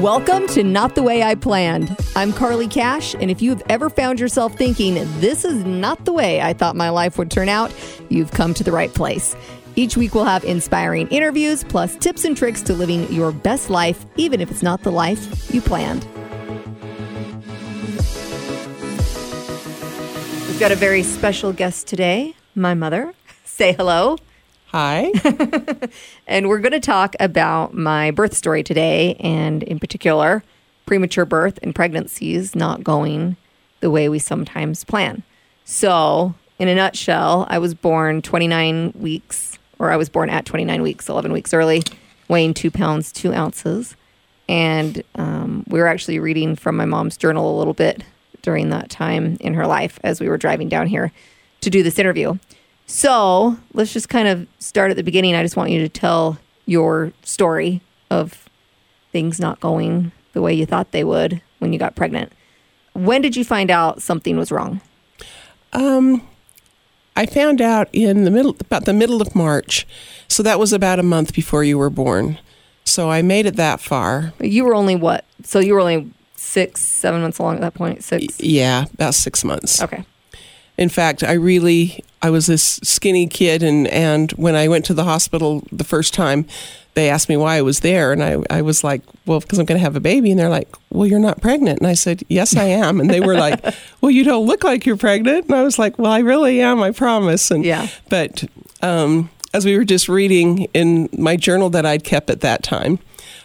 [0.00, 1.94] Welcome to Not the Way I Planned.
[2.16, 6.12] I'm Carly Cash, and if you have ever found yourself thinking, this is not the
[6.14, 7.70] way I thought my life would turn out,
[8.08, 9.36] you've come to the right place.
[9.76, 14.06] Each week, we'll have inspiring interviews, plus tips and tricks to living your best life,
[14.16, 16.02] even if it's not the life you planned.
[20.48, 23.12] We've got a very special guest today, my mother.
[23.44, 24.16] Say hello.
[24.72, 25.10] Hi.
[26.28, 30.44] and we're going to talk about my birth story today, and in particular,
[30.86, 33.36] premature birth and pregnancies not going
[33.80, 35.24] the way we sometimes plan.
[35.64, 40.82] So, in a nutshell, I was born 29 weeks, or I was born at 29
[40.82, 41.82] weeks, 11 weeks early,
[42.28, 43.96] weighing two pounds, two ounces.
[44.48, 48.04] And um, we were actually reading from my mom's journal a little bit
[48.42, 51.10] during that time in her life as we were driving down here
[51.62, 52.38] to do this interview.
[52.90, 55.36] So let's just kind of start at the beginning.
[55.36, 58.48] I just want you to tell your story of
[59.12, 62.32] things not going the way you thought they would when you got pregnant.
[62.92, 64.80] When did you find out something was wrong?
[65.72, 66.26] Um,
[67.14, 69.86] I found out in the middle, about the middle of March.
[70.26, 72.40] So that was about a month before you were born.
[72.84, 74.32] So I made it that far.
[74.40, 75.24] You were only what?
[75.44, 78.02] So you were only six, seven months along at that point?
[78.02, 78.40] Six?
[78.40, 79.80] Yeah, about six months.
[79.80, 80.04] Okay.
[80.80, 84.94] In fact, I really I was this skinny kid, and and when I went to
[84.94, 86.46] the hospital the first time,
[86.94, 89.66] they asked me why I was there, and I I was like, well, because I'm
[89.66, 92.22] going to have a baby, and they're like, well, you're not pregnant, and I said,
[92.28, 93.62] yes, I am, and they were like,
[94.00, 96.82] well, you don't look like you're pregnant, and I was like, well, I really am,
[96.82, 98.44] I promise, and yeah, but
[98.80, 103.00] um, as we were just reading in my journal that I'd kept at that time,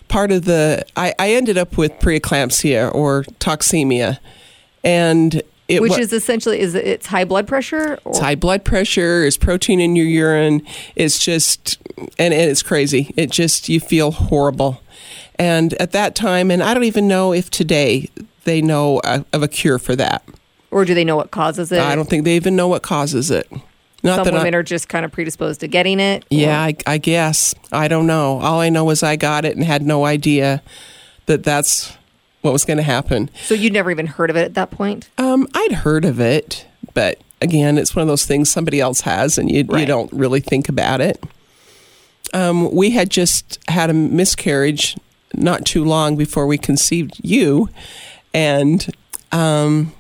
[0.08, 4.20] part of the I, I ended up with preeclampsia or toxemia,
[4.86, 7.98] and it, Which is essentially is it's high blood pressure.
[8.06, 8.12] Or?
[8.12, 9.24] It's high blood pressure.
[9.24, 10.62] Is protein in your urine.
[10.96, 11.80] It's just
[12.20, 13.14] and, and it's crazy.
[13.18, 14.82] It just you feel horrible.
[15.38, 18.10] And at that time, and I don't even know if today
[18.44, 20.24] they know a, of a cure for that.
[20.72, 21.80] Or do they know what causes it?
[21.80, 23.52] I don't think they even know what causes it.
[24.04, 26.24] Not Some women I, are just kind of predisposed to getting it.
[26.24, 26.28] Or?
[26.30, 27.56] Yeah, I, I guess.
[27.72, 28.40] I don't know.
[28.40, 30.62] All I know is I got it and had no idea
[31.26, 31.98] that that's
[32.46, 33.30] what was going to happen.
[33.44, 35.10] So you'd never even heard of it at that point?
[35.18, 39.38] Um, I'd heard of it, but again, it's one of those things somebody else has,
[39.38, 39.82] and you right.
[39.82, 41.22] you don't really think about it.
[42.34, 44.98] Um, we had just had a miscarriage
[45.34, 47.70] not too long before we conceived you,
[48.34, 48.96] and
[49.32, 49.94] um,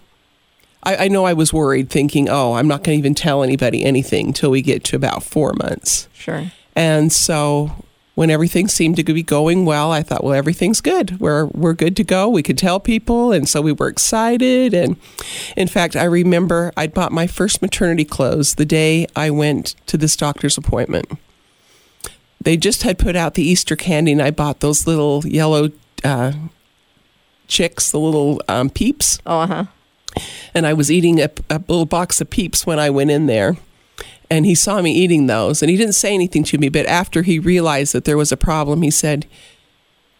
[0.84, 3.84] I, I, know I was worried, thinking, "Oh, I'm not going to even tell anybody
[3.84, 6.51] anything till we get to about four months." Sure.
[6.75, 11.19] And so when everything seemed to be going well, I thought, well, everything's good.
[11.19, 12.29] We're we're good to go.
[12.29, 14.73] We could tell people, and so we were excited.
[14.73, 14.95] And
[15.55, 19.97] in fact, I remember I'd bought my first maternity clothes the day I went to
[19.97, 21.07] this doctor's appointment.
[22.41, 25.71] They just had put out the Easter candy, and I bought those little yellow
[26.03, 26.31] uh,
[27.47, 29.19] chicks, the little um, peeps.
[29.25, 29.65] Oh, uh huh.
[30.53, 33.57] And I was eating a, a little box of peeps when I went in there
[34.29, 37.21] and he saw me eating those and he didn't say anything to me but after
[37.21, 39.25] he realized that there was a problem he said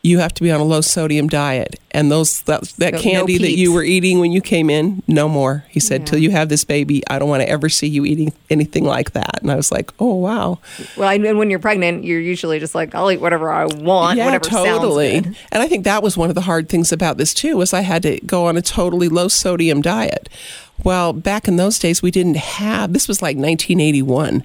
[0.06, 3.46] you have to be on a low sodium diet and those that, that candy no
[3.46, 5.66] that you were eating when you came in no more.
[5.68, 6.06] He said yeah.
[6.06, 9.12] till you have this baby i don't want to ever see you eating anything like
[9.14, 9.42] that.
[9.42, 10.60] And i was like oh wow.
[10.96, 14.26] Well and when you're pregnant you're usually just like i'll eat whatever i want yeah,
[14.26, 15.16] whatever totally.
[15.16, 17.82] and i think that was one of the hard things about this too was i
[17.82, 20.30] had to go on a totally low sodium diet
[20.84, 24.44] well, back in those days, we didn't have, this was like 1981.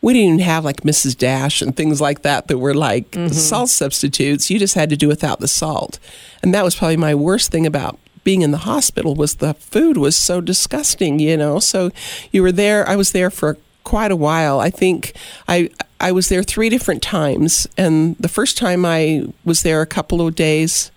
[0.00, 1.16] We didn't even have like Mrs.
[1.16, 3.32] Dash and things like that that were like mm-hmm.
[3.32, 4.50] salt substitutes.
[4.50, 5.98] You just had to do without the salt.
[6.42, 9.96] And that was probably my worst thing about being in the hospital was the food
[9.96, 11.58] was so disgusting, you know.
[11.58, 11.90] So
[12.30, 14.60] you were there, I was there for quite a while.
[14.60, 15.14] I think
[15.48, 19.86] I I was there three different times and the first time I was there a
[19.86, 20.92] couple of days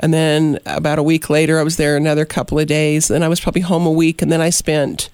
[0.00, 3.08] and then about a week later, I was there another couple of days.
[3.08, 4.22] Then I was probably home a week.
[4.22, 5.10] And then I spent,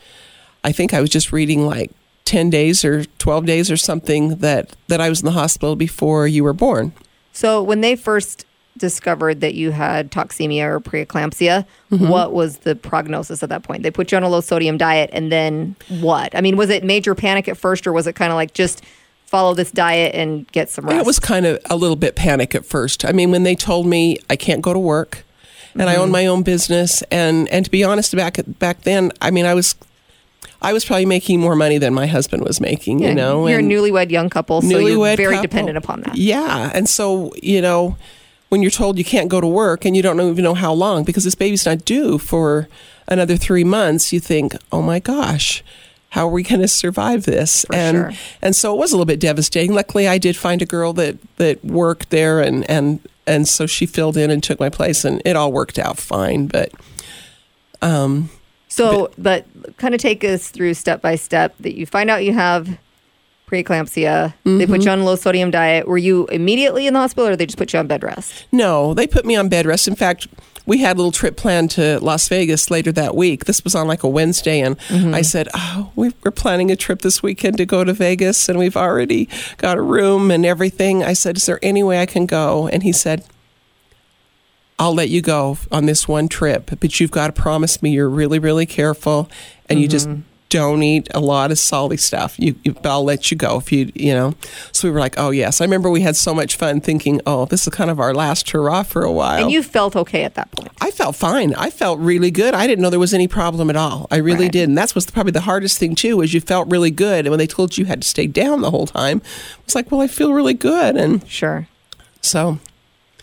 [0.63, 1.91] I think I was just reading like
[2.27, 6.29] 10 days or 12 days or something that, that I was in the hospital before
[6.29, 6.93] you were born.
[7.33, 8.45] So when they first
[8.77, 12.09] discovered that you had toxemia or preeclampsia, mm-hmm.
[12.09, 13.83] what was the prognosis at that point?
[13.83, 16.37] They put you on a low sodium diet and then what?
[16.37, 18.85] I mean, was it major panic at first or was it kind of like just
[19.35, 21.01] follow this diet and get some rest?
[21.01, 23.05] It was kind of a little bit panic at first.
[23.05, 25.25] I mean, when they told me I can't go to work
[25.73, 25.89] and mm-hmm.
[25.89, 26.13] I own mm-hmm.
[26.13, 29.75] my own business and and to be honest back back then, I mean, I was
[30.63, 33.47] I was probably making more money than my husband was making, yeah, you know.
[33.49, 35.43] You're a newlywed young couple, so you're very couple.
[35.43, 36.17] dependent upon that.
[36.17, 37.97] Yeah, and so, you know,
[38.51, 41.03] when you're told you can't go to work and you don't even know how long
[41.03, 42.69] because this baby's not due for
[43.09, 45.65] another 3 months, you think, "Oh my gosh,
[46.15, 47.65] how are we going to survive this?
[47.65, 48.13] For and sure.
[48.41, 49.75] and so it was a little bit devastating.
[49.75, 53.85] Luckily, I did find a girl that that worked there and and and so she
[53.85, 56.47] filled in and took my place, and it all worked out fine.
[56.47, 56.71] But
[57.83, 58.31] um,
[58.69, 59.45] So, but
[59.77, 62.79] kind of take us through step by step that you find out you have
[63.55, 64.35] preeclampsia.
[64.45, 64.81] They put mm-hmm.
[64.83, 65.87] you on a low sodium diet.
[65.87, 68.47] Were you immediately in the hospital or they just put you on bed rest?
[68.53, 69.89] no, they put me on bed rest.
[69.89, 70.27] In fact,
[70.67, 73.45] we had a little trip planned to Las Vegas later that week.
[73.45, 75.15] This was on like a Wednesday, and mm-hmm.
[75.15, 78.59] I said, "Oh, we, we're planning a trip this weekend to go to Vegas, and
[78.59, 79.29] we've already
[79.59, 82.83] got a room and everything." I said, "Is there any way I can go?" And
[82.83, 83.25] he said,
[84.79, 88.09] I'll let you go on this one trip, but you've got to promise me you're
[88.09, 89.31] really, really careful
[89.69, 90.23] and you just mm-hmm.
[90.55, 92.39] Don't eat a lot of salty stuff.
[92.39, 94.35] You, you, I'll let you go if you, you know.
[94.73, 95.61] So we were like, oh yes.
[95.61, 98.49] I remember we had so much fun thinking, oh, this is kind of our last
[98.51, 99.43] hurrah for a while.
[99.43, 100.71] And you felt okay at that point.
[100.81, 101.55] I felt fine.
[101.55, 102.55] I felt really good.
[102.55, 104.07] I didn't know there was any problem at all.
[104.13, 104.53] I really Right.
[104.53, 104.69] did.
[104.69, 107.27] And that's what's probably the hardest thing too, is you felt really good.
[107.27, 109.21] And when they told you you had to stay down the whole time,
[109.65, 110.97] it's like, well, I feel really good.
[110.97, 111.67] And Sure.
[112.21, 112.59] so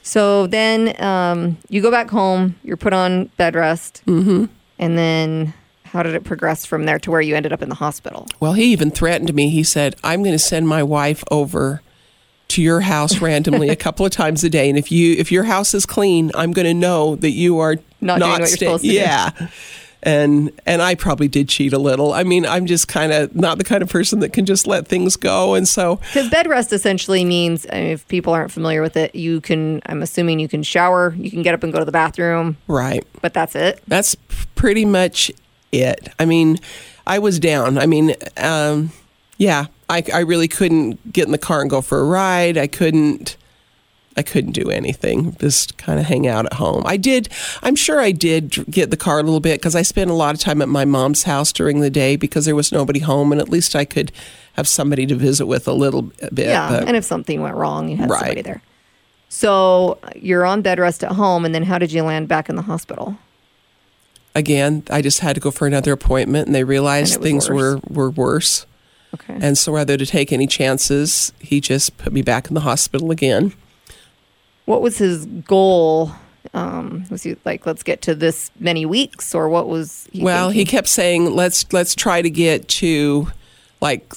[0.03, 4.01] So then um, you go back home, you're put on bed rest.
[4.05, 4.45] Mm-hmm.
[4.79, 5.53] And then
[5.91, 8.27] how did it progress from there to where you ended up in the hospital?
[8.39, 9.49] Well, he even threatened me.
[9.49, 11.81] He said, I'm going to send my wife over
[12.49, 14.69] to your house randomly a couple of times a day.
[14.69, 17.75] And if you if your house is clean, I'm going to know that you are
[17.99, 18.95] Not doing what you're supposed to do.
[18.95, 19.31] yeah.
[20.03, 22.11] And and I probably did cheat a little.
[22.11, 24.87] I mean, I'm just kind of not the kind of person that can just let
[24.87, 25.53] things go.
[25.53, 29.13] And so, Because bed rest essentially means, I mean, if people aren't familiar with it,
[29.13, 31.91] you can, I'm assuming you can shower, you can get up and go to the
[31.91, 33.05] bathroom, right.
[33.21, 33.79] but that's it.
[33.87, 34.15] That's
[34.55, 35.31] pretty much
[35.71, 36.09] it.
[36.19, 36.59] I mean,
[37.07, 37.77] I was down.
[37.77, 38.91] I mean, um,
[39.37, 42.57] yeah, I, I really couldn't get in the car and go for a ride.
[42.57, 43.37] I couldn't.
[44.17, 45.37] I couldn't do anything.
[45.37, 46.83] Just kind of hang out at home.
[46.85, 47.29] I did.
[47.63, 50.35] I'm sure I did get the car a little bit because I spent a lot
[50.35, 53.39] of time at my mom's house during the day because there was nobody home, and
[53.39, 54.11] at least I could
[54.55, 56.47] have somebody to visit with a little bit.
[56.49, 56.69] Yeah.
[56.69, 58.19] but- and if something went wrong, you had Right.
[58.19, 58.61] somebody there.
[59.29, 62.57] So you're on bed rest at home, and then how did you land back in
[62.57, 63.17] the hospital?
[64.35, 67.81] Again, I just had to go for another appointment, and they realized And things worse.
[67.89, 68.65] were were worse.
[69.13, 69.37] Okay.
[69.41, 73.11] And so rather to take any chances, he just put me back in the hospital
[73.11, 73.53] again.
[74.65, 76.13] what was his goal?
[76.53, 80.49] Um, was he like, let's get to this many weeks, or what was he well,
[80.49, 83.27] he kept saying, "Let's let's try to get to
[83.81, 84.13] like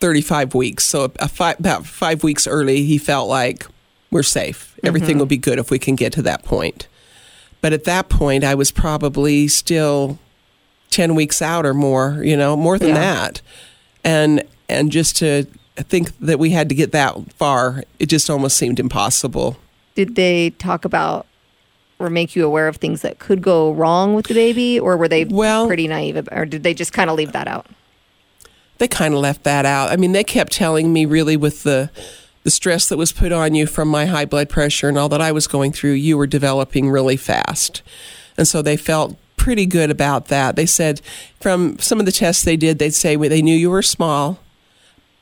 [0.00, 3.66] 35 weeks." So about 5 weeks early, he felt like
[4.10, 4.76] we're safe.
[4.82, 6.88] Everything will be good if we can get to that point.
[7.62, 10.18] But at that point, I was probably still
[10.90, 12.94] 10 weeks out or more, you know, more than Yeah.
[13.00, 13.40] that.
[14.04, 18.56] And and just to think that we had to get that far, it just almost
[18.56, 19.56] seemed impossible.
[19.94, 21.26] Did they talk about
[21.98, 25.08] or make you aware of things that could go wrong with the baby, or were
[25.08, 27.66] they Well- pretty naive, or did they just kind of leave that out?
[28.78, 29.92] they kind of left that out.
[29.92, 31.88] I mean, they kept telling me really with the
[32.44, 35.20] the stress that was put on you from my high blood pressure and all that
[35.20, 37.82] I was going through, you were developing really fast.
[38.36, 40.56] And so they felt pretty good about that.
[40.56, 41.00] They said
[41.40, 44.40] from some of the tests they did, they'd say they knew you were small,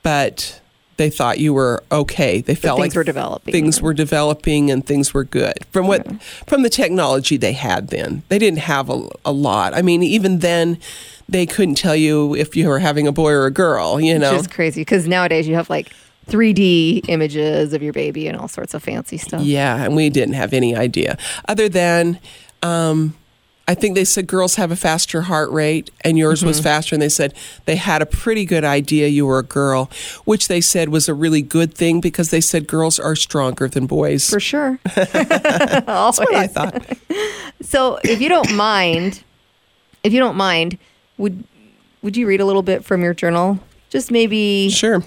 [0.03, 0.61] but
[1.01, 2.43] they thought you were okay.
[2.43, 3.53] They felt things like were developing.
[3.53, 5.65] Things were developing and things were good.
[5.73, 6.45] From what mm-hmm.
[6.45, 8.23] from the technology they had then.
[8.29, 9.73] They didn't have a, a lot.
[9.73, 10.79] I mean, even then
[11.27, 14.33] they couldn't tell you if you were having a boy or a girl, you know.
[14.33, 15.91] Which is crazy because nowadays you have like
[16.31, 19.43] 3D images of your baby and all sorts of fancy stuff.
[19.43, 21.19] Yeah, and we didn't have any idea.
[21.49, 22.19] Other than,
[22.63, 23.15] um,
[23.69, 26.49] I think they said girls have a faster heart rate, and yours Mm-hmm.
[26.49, 26.95] was faster.
[26.95, 27.35] And they said
[27.67, 29.91] they had a pretty good idea you were a girl,
[30.25, 33.87] which they said was a really good thing because they said girls are stronger than
[33.87, 34.29] boys.
[34.29, 34.79] For sure.
[34.95, 36.85] That's what I thought.
[37.63, 39.23] So, if you don't mind,
[40.03, 40.79] if you don't mind,
[41.19, 41.45] would
[42.03, 43.61] would you read a little bit from your journal?
[43.91, 45.05] Just maybe, Sure.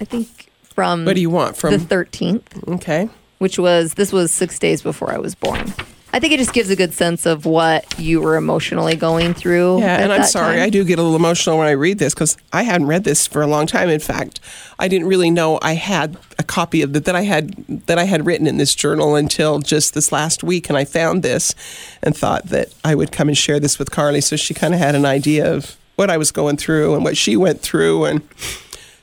[0.00, 3.08] I think from What do you want from the thirteenth, Okay.
[3.38, 5.72] which was this was six days before I was born.
[6.12, 9.78] I think it just gives a good sense of what you were emotionally going through.
[9.78, 10.64] Yeah, at and I'm that sorry, time.
[10.64, 13.28] I do get a little emotional when I read this because I hadn't read this
[13.28, 13.88] for a long time.
[13.88, 14.40] In fact,
[14.80, 17.54] I didn't really know I had a copy of it that I had
[17.86, 21.22] that I had written in this journal until just this last week, and I found
[21.22, 21.54] this
[22.02, 24.80] and thought that I would come and share this with Carly, so she kind of
[24.80, 28.22] had an idea of what I was going through and what she went through, and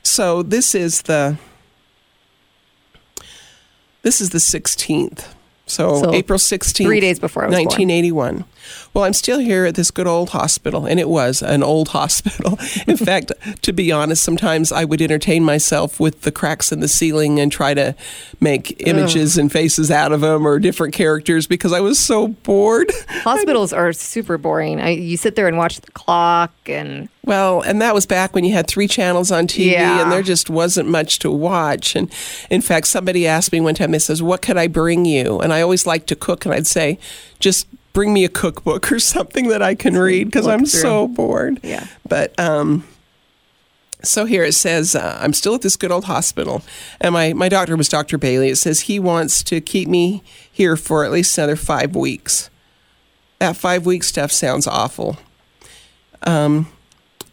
[0.08, 1.36] so this is the
[4.02, 5.26] this is the 16th.
[5.66, 7.76] So, So, April 16th, three days before I was born.
[8.68, 8.90] 1981.
[8.94, 12.58] Well, I'm still here at this good old hospital, and it was an old hospital.
[12.86, 13.32] In fact,
[13.62, 17.50] to be honest, sometimes I would entertain myself with the cracks in the ceiling and
[17.52, 17.94] try to
[18.40, 22.90] make images and faces out of them or different characters because I was so bored.
[23.08, 24.80] Hospitals are super boring.
[24.80, 28.44] I, you sit there and watch the clock and Well, and that was back when
[28.44, 30.02] you had three channels on TV Yeah.
[30.02, 31.96] and there just wasn't much to watch.
[31.96, 32.10] And
[32.50, 35.38] in fact, somebody asked me one time, they says, What could I bring you?
[35.40, 36.98] And I always like to cook, and I'd say,
[37.38, 37.66] Just
[37.98, 40.80] bring me a cookbook or something that I can read because I'm through.
[40.80, 41.58] so bored.
[41.64, 41.84] Yeah.
[42.08, 42.84] But, um,
[44.04, 46.62] so here it says, uh, I'm still at this good old hospital,
[47.00, 48.16] and my, my doctor was Dr.
[48.16, 48.50] Bailey.
[48.50, 52.50] It says he wants to keep me here for at least another five weeks.
[53.40, 55.18] That five week stuff sounds awful
[56.22, 56.68] Um,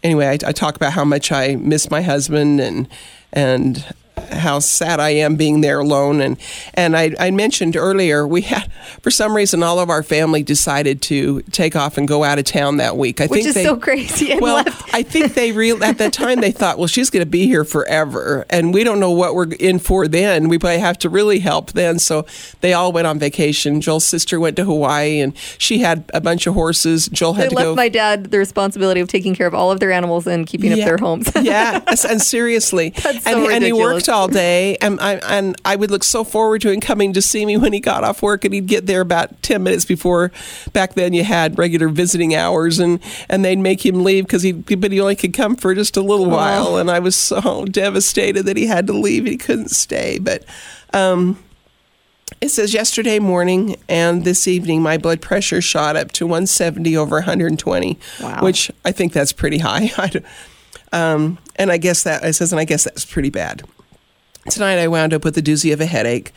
[0.01, 2.87] anyway, I, I talk about how much I miss my husband and
[3.31, 3.85] and
[4.31, 6.21] how sad I am being there alone.
[6.21, 6.37] And
[6.73, 11.01] and I, I mentioned earlier we had for some reason all of our family decided
[11.03, 13.21] to take off and go out of town that week.
[13.21, 14.31] I which think is they, so crazy.
[14.31, 14.63] And well.
[14.93, 17.63] I think they real at that time they thought, well, she's going to be here
[17.65, 20.47] forever, and we don't know what we're in for then.
[20.47, 21.99] We probably have to really help then.
[21.99, 22.25] So
[22.61, 23.81] they all went on vacation.
[23.81, 27.07] Joel's sister went to Hawaii, and she had a bunch of horses.
[27.09, 27.75] Joel They had to left go.
[27.75, 30.79] my dad the responsibility of taking care of all of their animals and keeping up
[30.79, 31.29] their homes.
[31.41, 34.04] yeah, and- seriously, That's so and, and he ridiculous.
[34.07, 37.21] Worked all day, and I and I would look so forward to him coming to
[37.21, 40.31] see me when he got off work, and he'd get there about ten minutes before.
[40.73, 44.51] Back then, you had regular visiting hours, and and they'd make him leave because he
[44.51, 48.43] but he only could come for just a little while, and I was so devastated
[48.45, 49.25] that he had to leave.
[49.25, 50.43] He couldn't stay, but.
[50.93, 51.39] um
[52.41, 57.17] it says yesterday morning and this evening my blood pressure shot up to 170 over
[57.17, 58.39] 120, Wow.
[58.41, 59.91] which I think that's pretty high.
[60.91, 63.63] Um, and I guess that it says, and I guess that's pretty bad.
[64.49, 66.31] Tonight I wound up with a doozy of a headache,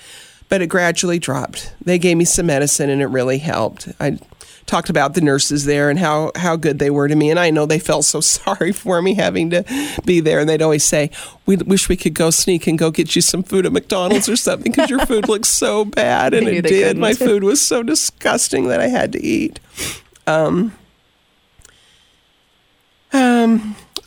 [0.49, 1.73] but it gradually dropped.
[1.85, 3.89] They gave me some medicine and it really helped.
[4.01, 4.19] I
[4.67, 7.31] talked about the nurses there and how, how good they were to me.
[7.31, 9.65] And I know they felt so sorry for me having to
[10.05, 10.41] be there.
[10.41, 11.11] And they'd always say,
[11.47, 14.37] We wish we could go sneak and go get you some food at McDonald's or
[14.37, 16.35] something because your food looks so bad.
[16.39, 16.71] And it did.
[16.71, 17.01] couldn't.
[17.01, 19.61] My food was so disgusting that I had to eat.
[20.27, 20.73] Um,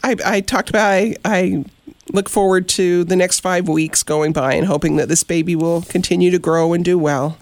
[0.03, 1.65] I, I talked about I, I
[2.11, 5.81] look forward to the next five weeks going by and hoping that this baby will
[5.83, 7.37] continue to grow and do well.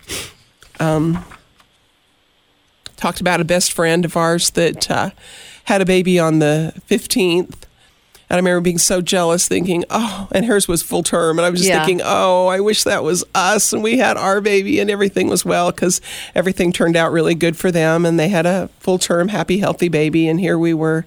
[0.80, 1.24] Um,
[2.98, 5.12] talked about a best friend of ours that uh,
[5.66, 7.56] had a baby on the 15th.
[8.32, 11.40] And I remember being so jealous, thinking, oh, and hers was full term.
[11.40, 11.84] And I was just Yeah.
[11.84, 15.44] thinking, oh, I wish that was us and we had our baby and everything was
[15.44, 16.00] well because
[16.36, 18.06] everything turned out really good for them.
[18.06, 20.28] And they had a full term, happy, healthy baby.
[20.28, 21.06] And here we were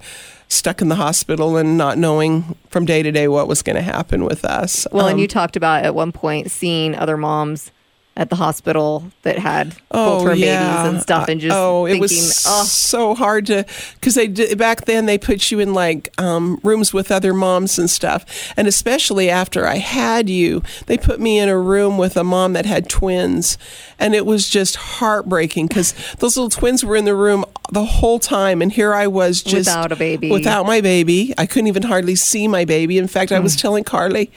[0.53, 3.83] stuck in the hospital and not knowing from day to day what was going to
[3.83, 4.87] happen with us.
[4.93, 7.71] Well, and Um, you talked about at one point seeing other moms
[8.15, 12.01] at the hospital that had full term babies and stuff, and just oh, it thinking,
[12.01, 13.65] was oh, so hard to
[13.95, 17.79] because they did, back then they put you in like um, rooms with other moms
[17.79, 22.17] and stuff, and especially after I had you, they put me in a room with
[22.19, 23.57] a mom that had twins,
[23.99, 28.19] and it was just heartbreaking because those little twins were in the room the whole
[28.19, 30.31] time, and here I was just Without a baby.
[30.31, 31.33] without my baby.
[31.39, 32.99] I couldn't even hardly see my baby.
[32.99, 33.45] In fact, I Hmm.
[33.45, 34.31] was telling Carly.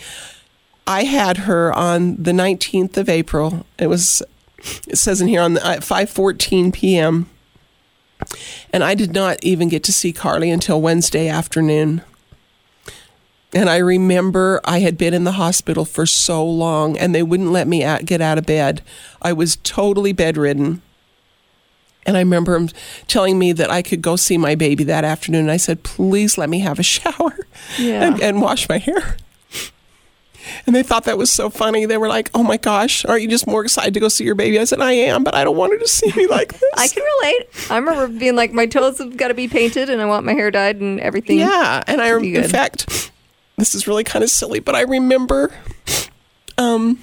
[0.88, 3.66] I had her on the 19th of April.
[3.80, 4.22] It was,
[4.88, 7.30] it says in here on the, at 5:14 p.m.
[8.72, 12.02] And I did not even get to see Carly until Wednesday afternoon.
[13.54, 17.52] And I remember I had been in the hospital for so long and they wouldn't
[17.52, 18.82] let me out, get out of bed.
[19.22, 20.82] I was totally bedridden.
[22.06, 22.70] And I remember him
[23.08, 25.42] telling me that I could go see my baby that afternoon.
[25.42, 27.38] And I said, please let me have a shower
[27.80, 28.04] Yeah.
[28.08, 29.18] and, and wash my hair.
[30.66, 31.86] And they thought that was so funny.
[31.86, 34.36] They were like, oh my gosh, aren't you just more excited to go see your
[34.36, 34.60] baby?
[34.60, 36.64] I said, I am, but I don't want her to see me like this.
[36.76, 37.48] I can relate.
[37.72, 40.34] I remember being like, my toes have got to be painted, and I want my
[40.34, 41.40] hair dyed and everything.
[41.40, 43.12] Yeah, and I, in fact,
[43.58, 45.52] this is really kind of silly, but I remember,
[46.58, 47.00] um,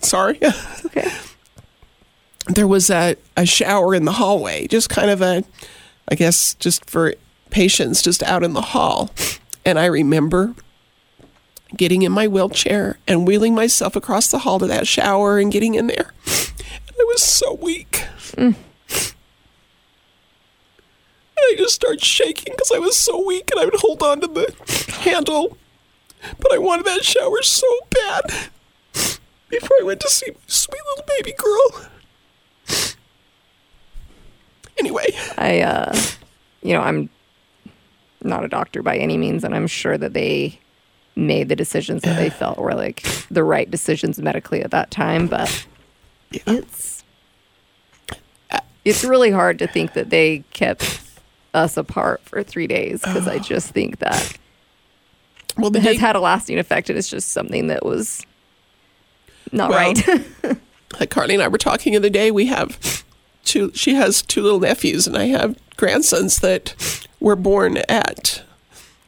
[0.00, 0.38] sorry,
[0.86, 1.10] Okay.
[2.48, 5.44] there was a, a shower in the hallway, just kind of a,
[6.08, 7.14] I guess, just for
[7.50, 9.10] patients, just out in the hall,
[9.64, 10.54] and I remember
[11.76, 15.74] getting in my wheelchair and wheeling myself across the hall to that shower and getting
[15.74, 16.12] in there.
[16.26, 18.04] And I was so weak.
[18.36, 18.56] And
[21.38, 24.26] I just started shaking because I was so weak and I would hold on to
[24.26, 24.54] the
[25.02, 25.56] handle.
[26.38, 28.50] But I wanted that shower so bad
[29.48, 31.88] before I went to see my sweet little baby girl.
[34.78, 35.06] Anyway,
[35.36, 35.96] I, uh,
[36.62, 37.10] you know, I'm
[38.24, 40.58] not a doctor by any means, and I'm sure that they
[41.16, 45.26] made the decisions that they felt were like the right decisions medically at that time.
[45.28, 45.66] But
[46.32, 47.04] it's
[48.84, 51.00] it's really hard to think that they kept
[51.54, 53.28] us apart for three days because.
[53.28, 54.36] I just think that
[55.56, 58.26] Well, the it has day, had a lasting effect and it's just something that was
[59.52, 60.26] not Well, right.
[61.00, 63.03] like Carly and I were talking the other day, we have
[63.44, 63.70] two.
[63.74, 68.42] She has two little nephews, and I have grandsons that were born at.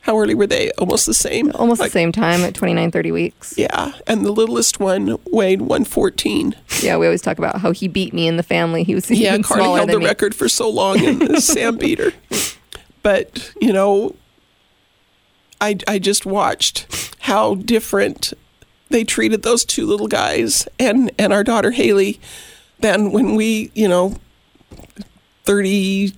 [0.02, 0.70] How early were they?
[0.78, 1.50] Almost the same.
[1.56, 3.54] Almost Like, the same time at 29, 30 weeks.
[3.58, 6.54] Yeah, and the littlest one weighed one fourteen.
[6.80, 8.84] Yeah, we always talk about how he beat me in the family.
[8.84, 10.04] He was Yeah, even smaller held the me.
[10.06, 12.12] record for so long, and Sam beat her.
[13.02, 14.14] But you know,
[15.60, 16.86] I I just watched
[17.20, 18.32] how different
[18.90, 22.20] they treated those two little guys and and our daughter Haley
[22.78, 24.16] than when we you know
[25.46, 26.12] 30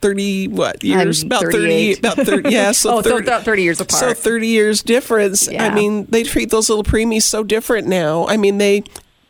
[0.00, 3.62] 30 what years I'm about 30 about 30 yeah so oh, so 30, about 30
[3.62, 4.00] years apart.
[4.00, 5.48] so 30 years difference.
[5.48, 8.26] I mean, they treat those little preemies so different now.
[8.26, 8.84] I mean, they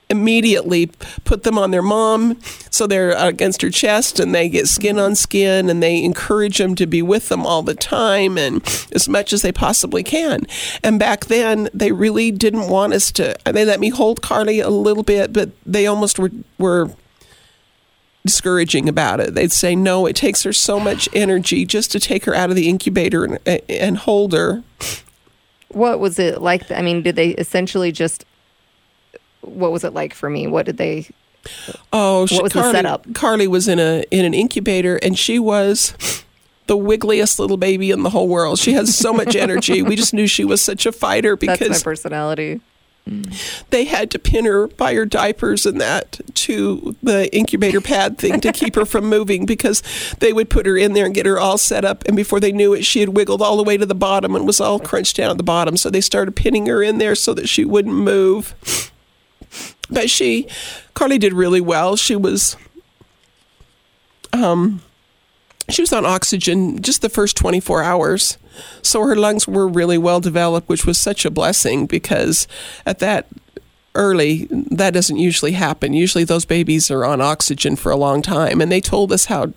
[0.09, 0.87] immediately
[1.25, 2.38] put them on their mom
[2.71, 6.76] so they're against her chest and they get skin on skin and they encourage them
[6.76, 8.62] to be with them all the time and
[8.93, 10.47] as much as they possibly can.
[10.85, 13.37] And back then, they really didn't want us to.
[13.45, 16.90] They let me hold Carly a little bit, but they almost were were
[18.26, 19.35] discouraging about it.
[19.35, 22.56] They'd say, no, it takes her so much energy just to take her out of
[22.56, 24.62] the incubator and, and hold her.
[25.68, 26.71] what was it like?
[26.71, 28.25] I mean, did they essentially just,
[29.40, 30.47] what was it like for me?
[30.47, 31.09] What did they,
[31.92, 33.14] Oh, she, was the Carly, setup?
[33.14, 35.95] Carly was in a in an incubator, and she was
[36.66, 38.59] the wiggliest little baby in the whole world.
[38.59, 39.80] She has so much energy.
[39.80, 42.61] We just knew she was such a fighter because that's my because
[43.71, 48.41] they had to pin her by her diapers and that to the incubator pad thing
[48.41, 49.83] to keep her from moving because
[50.19, 52.05] they would put her in there and get her all set up.
[52.07, 54.45] And before they knew it she had wiggled all the way to the bottom and
[54.45, 55.77] was all crunched down at the bottom.
[55.77, 58.55] So they started pinning her in there so that she wouldn't move.
[59.89, 60.49] But she
[60.95, 61.95] carly did really well.
[61.95, 62.57] She was
[64.33, 64.83] um
[65.69, 68.39] she was on oxygen just the first 24 hours
[68.83, 72.47] so her lungs were really well developed which was such a blessing because
[72.85, 73.27] at that
[73.99, 78.61] early that doesn't usually happen usually those babies are on oxygen for a long time
[78.61, 79.51] and they told us how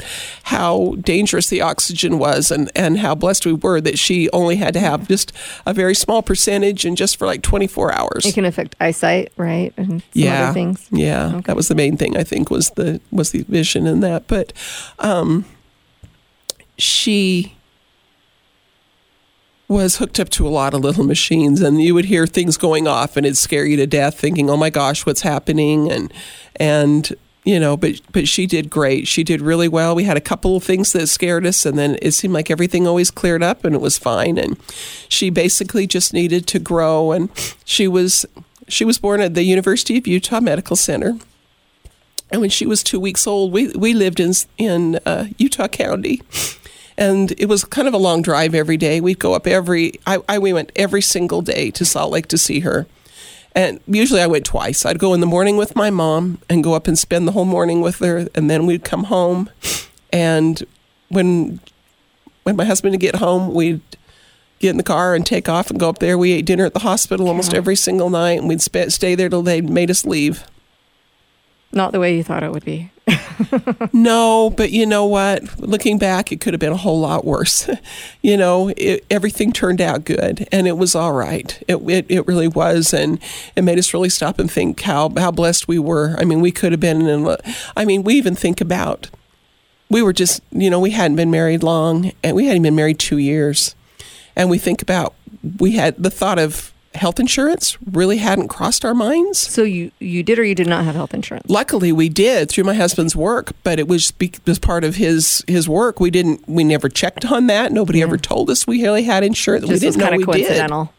[0.44, 4.74] how dangerous the oxygen was and and how blessed we were that she only had
[4.74, 5.34] to have just
[5.66, 9.74] a very small percentage and just for like 24 hours It can affect eyesight, right?
[9.76, 10.88] And some yeah other things.
[10.90, 11.42] yeah Okay.
[11.48, 14.54] that was the main thing i think was the was the vision in that but
[15.00, 15.44] um
[16.78, 17.56] she
[19.70, 22.88] was hooked up to a lot of little machines and you would hear things going
[22.88, 25.90] off and it'd scare you to death thinking oh my gosh what's happening?
[25.90, 26.12] And
[26.56, 29.08] and you know but but she did great.
[29.08, 29.94] She did really well.
[29.94, 32.88] We had a couple of things that scared us and then it seemed like everything
[32.88, 34.40] always cleared up and it was fine.
[34.40, 34.58] And
[35.08, 37.30] she basically just needed to grow and
[37.64, 38.26] she was
[38.68, 41.18] she was born at the University of Utah Medical Center.
[42.32, 46.22] And when she was two weeks old we we lived in in uh, Utah County
[47.00, 49.00] and it was kind of a long drive every day.
[49.02, 52.38] We'd go up every I, I we went every single day to Salt Lake to
[52.38, 52.86] see her.
[53.56, 54.86] And usually I went twice.
[54.86, 57.46] I'd go in the morning with my mom and go up and spend the whole
[57.46, 59.50] morning with her and then we'd come home
[60.14, 60.64] and
[61.08, 61.60] when
[62.44, 63.82] when my husband would get home, we'd
[64.60, 66.18] get in the car and take off and go up there.
[66.18, 67.58] We ate dinner at the hospital almost Yeah.
[67.60, 70.44] every single night and we'd sp- stay there till they made us leave.
[71.72, 72.92] Not the way you thought it would be.
[73.94, 75.60] No, but you know what?
[75.60, 77.70] Looking back, it could have been a whole lot worse.
[78.22, 81.62] you know, it, everything turned out good, and it was all right.
[81.68, 83.20] It, it it really was, and
[83.56, 86.16] it made us really stop and think how how blessed we were.
[86.20, 87.36] I mean, we could have been in.
[87.76, 89.10] I mean, we even think about
[89.90, 93.00] we were just you know we hadn't been married long, and we hadn't been married
[93.00, 93.76] two years,
[94.36, 95.14] and we think about
[95.60, 99.40] we had the thought of health insurance really hadn't crossed our minds.
[99.40, 101.50] So you you did or you did not have health insurance?
[101.50, 104.14] Luckily, we did through my husband's work, but it was
[104.46, 106.00] was part of his his work.
[106.00, 106.48] We didn't.
[106.48, 107.72] We never checked on that.
[107.72, 109.64] Nobody ever told us we really had insurance.
[109.66, 110.86] we Just didn't know we coincidental.
[110.86, 110.94] did.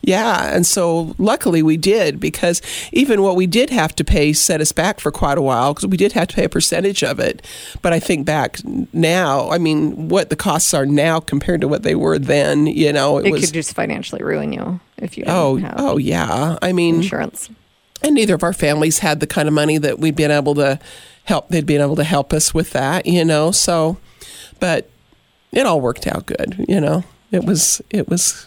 [0.00, 4.60] Yeah, and so luckily we did because even what we did have to pay set
[4.60, 7.18] us back for quite a while because we did have to pay a percentage of
[7.18, 7.44] it.
[7.82, 8.58] But I think back
[8.92, 12.92] now, I mean, what the costs are now compared to what they were then, you
[12.92, 13.44] know, it, It was.
[13.46, 16.56] could just financially ruin you if you Oh, have oh yeah.
[16.62, 17.50] I mean, insurance.
[18.02, 20.78] and neither of our families had the kind of money that we'd been able to
[21.24, 23.96] help they'd been able to help us with that you know so
[24.60, 24.88] but
[25.52, 28.46] it all worked out good you know it was it was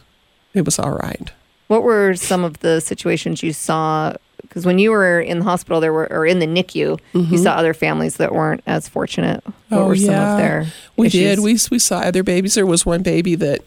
[0.53, 1.31] it was all right
[1.67, 4.13] What were some of the situations you saw?
[4.41, 7.51] Because when you were in the hospital, there were or in the NICU, you saw
[7.51, 9.43] other families that weren't as fortunate.
[9.45, 9.75] What Mm-hmm.
[9.75, 10.31] Oh, were some yeah.
[10.31, 10.65] of their
[10.97, 11.21] we issues?
[11.21, 13.59] did we we saw other babies there was one baby that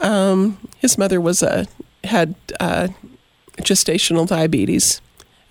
[0.00, 1.66] um his mother was a
[2.04, 2.88] had uh
[3.58, 5.00] gestational diabetes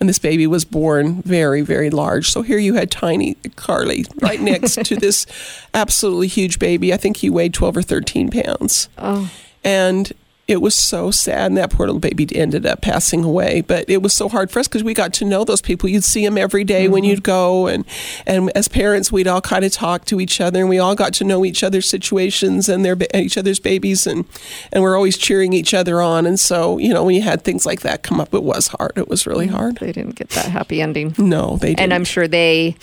[0.02, 2.28] and this baby was born very, very large.
[2.28, 5.26] So here you had tiny Carly right next to this
[5.74, 6.92] absolutely huge baby.
[6.92, 8.88] I think he weighed 12 or 13 pounds.
[8.98, 9.30] Oh,
[9.62, 10.12] And
[10.52, 13.62] it was so sad, and that poor little baby ended up passing away.
[13.62, 15.88] But it was so hard for us because we got to know those people.
[15.88, 17.10] You'd see them every day when mm-hmm.
[17.10, 17.86] you'd go, and
[18.26, 21.14] and as parents, we'd all kind of talk to each other, and we all got
[21.14, 24.26] to know each other's situations and their each other's babies, and
[24.72, 26.26] and we're always cheering each other on.
[26.26, 28.92] And so, you know, when you had things like that come up, it was hard.
[28.96, 29.78] It was really mm, hard.
[29.78, 31.14] they didn't get that happy ending.
[31.16, 31.80] No, they didn't.
[31.80, 32.76] And I'm sure they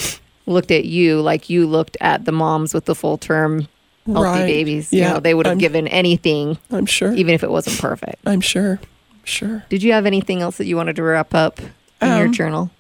[0.48, 3.68] looked at you like you looked at the moms with the full term
[4.14, 4.46] healthy Right.
[4.48, 4.92] babies.
[4.92, 7.14] You Yeah, know, they would have given anything, I'm sure.
[7.14, 8.18] even if it wasn't perfect.
[8.26, 8.80] I'm sure.
[9.24, 9.64] Sure.
[9.70, 11.60] Did you have anything else that you wanted to wrap up
[12.02, 12.72] in your Um, journal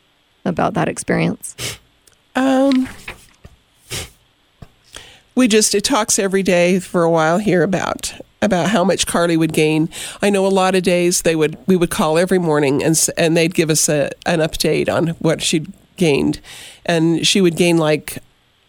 [0.45, 1.55] about that experience?
[2.35, 2.87] Um,
[5.35, 9.35] we just it talks every day for a while here about about how much Carly
[9.37, 9.89] would gain.
[10.21, 13.35] I know a lot of days they would we would call every morning and and
[13.37, 16.39] they'd give us a, an update on what she'd gained,
[16.85, 18.19] and she would gain like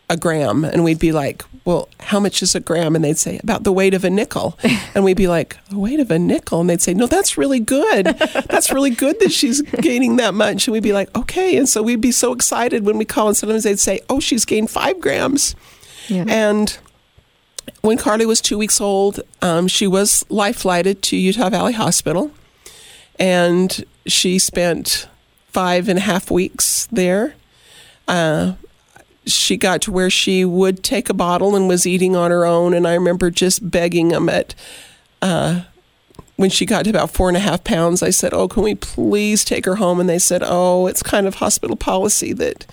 [0.08, 3.38] a gram, and we'd be like, "Well, how much is a gram?" And they'd say
[3.42, 4.58] about the weight of a nickel,
[4.94, 7.60] and we'd be like, "The weight of a nickel," and they'd say, "No, that's really
[7.60, 8.06] good.
[8.48, 11.82] That's really good that she's gaining that much." And we'd be like, "Okay," and so
[11.82, 15.00] we'd be so excited when we call, and sometimes they'd say, "Oh, she's gained five
[15.00, 15.54] grams,"
[16.08, 16.24] Yeah.
[16.28, 16.76] and
[17.82, 22.30] when Carly was two weeks old, um, she was life flighted to Utah Valley Hospital,
[23.18, 25.06] and she spent
[25.52, 27.34] five and a half weeks there.
[28.08, 28.52] Uh,
[29.32, 32.74] she got to where she would take a bottle and was eating on her own,
[32.74, 34.54] and I remember just begging them at.
[35.22, 35.62] Uh,
[36.36, 38.74] when she got to about four and a half pounds, I said, "Oh, can we
[38.74, 42.66] please take her home?" And they said, "Oh, it's kind of hospital policy that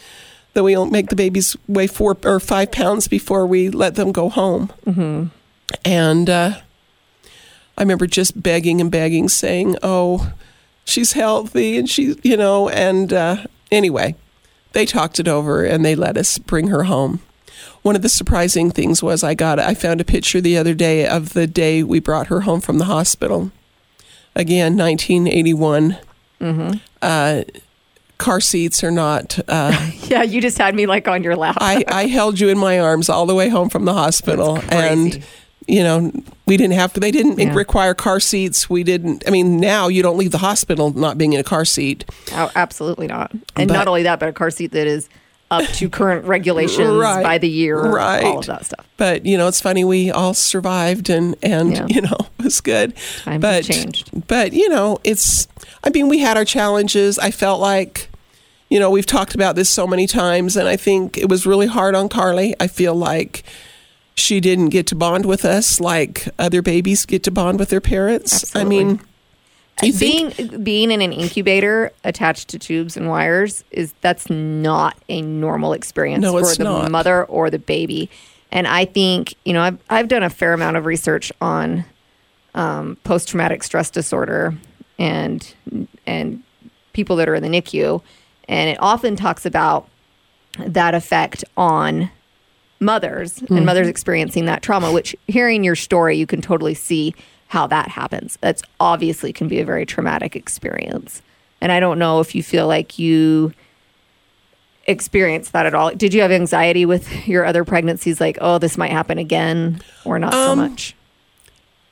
[0.54, 4.13] that we don't make the babies weigh four or five pounds before we let them
[4.13, 5.26] go home." Mm-hmm.
[5.84, 6.60] And uh,
[7.78, 10.32] I remember just begging and begging, saying, "Oh,
[10.86, 14.15] she's healthy and she's you know." And uh, anyway,
[14.78, 17.20] they talked it over and they let us bring her home.
[17.82, 21.08] One of the surprising things was I got I found a picture the other day
[21.08, 23.52] of the day we brought her home from the hospital.
[24.36, 25.98] Again, 1981.
[27.02, 27.44] Uh,
[28.20, 29.40] car seats are not.
[29.48, 31.58] Uh, yeah, you just had me like on your lap.
[31.60, 35.24] I, I held you in my arms all the way home from the hospital, and
[35.67, 36.12] you know
[36.45, 36.99] we didn't have to.
[36.99, 37.53] They didn't Yeah.
[37.53, 38.69] require car seats.
[38.69, 39.23] We didn't.
[39.27, 42.06] I mean, now you don't leave the hospital not being in a car seat.
[42.34, 43.32] Oh, absolutely not.
[43.56, 45.10] And But- not only that, but a car seat that is
[45.51, 47.23] up to current regulations Right.
[47.23, 48.23] by the year, Right.
[48.23, 48.86] all of that stuff.
[48.97, 51.86] But you know, it's funny we all survived, and and Yeah.
[51.88, 52.93] you know it was good.
[53.23, 54.10] Times but have changed.
[54.27, 55.47] but you know, it's.
[55.84, 57.19] I mean, we had our challenges.
[57.19, 58.10] I felt like.
[58.69, 61.67] You know, we've talked about this so many times, and I think it was really
[61.67, 62.53] hard on Carly.
[62.60, 63.43] I feel like
[64.17, 67.80] she didn't get to bond with us like other babies get to bond with their
[67.80, 68.43] parents.
[68.43, 68.62] Absolutely.
[68.62, 69.01] I mean,
[69.84, 74.97] you think being being in an incubator attached to tubes and wires is that's not
[75.08, 76.91] a normal experience No, for the not.
[76.91, 78.10] mother or the baby.
[78.51, 81.86] And I think you know I've I've done a fair amount of research on
[82.56, 84.56] um, post traumatic stress disorder
[84.97, 85.53] and
[86.08, 86.41] and
[86.93, 88.01] people that are in the NICU,
[88.47, 89.88] and it often talks about
[90.58, 92.10] that effect on
[92.80, 93.66] mothers and mm-hmm.
[93.66, 97.13] mothers experiencing that trauma which hearing your story you can totally see
[97.48, 98.38] how that happens.
[98.42, 101.22] That's obviously can be a very traumatic experience.
[101.60, 103.54] And i don't know if you feel like you
[104.86, 105.92] experienced that at all.
[105.92, 110.20] Did you have anxiety with your other pregnancies like oh this might happen again or
[110.20, 110.96] not so um, much?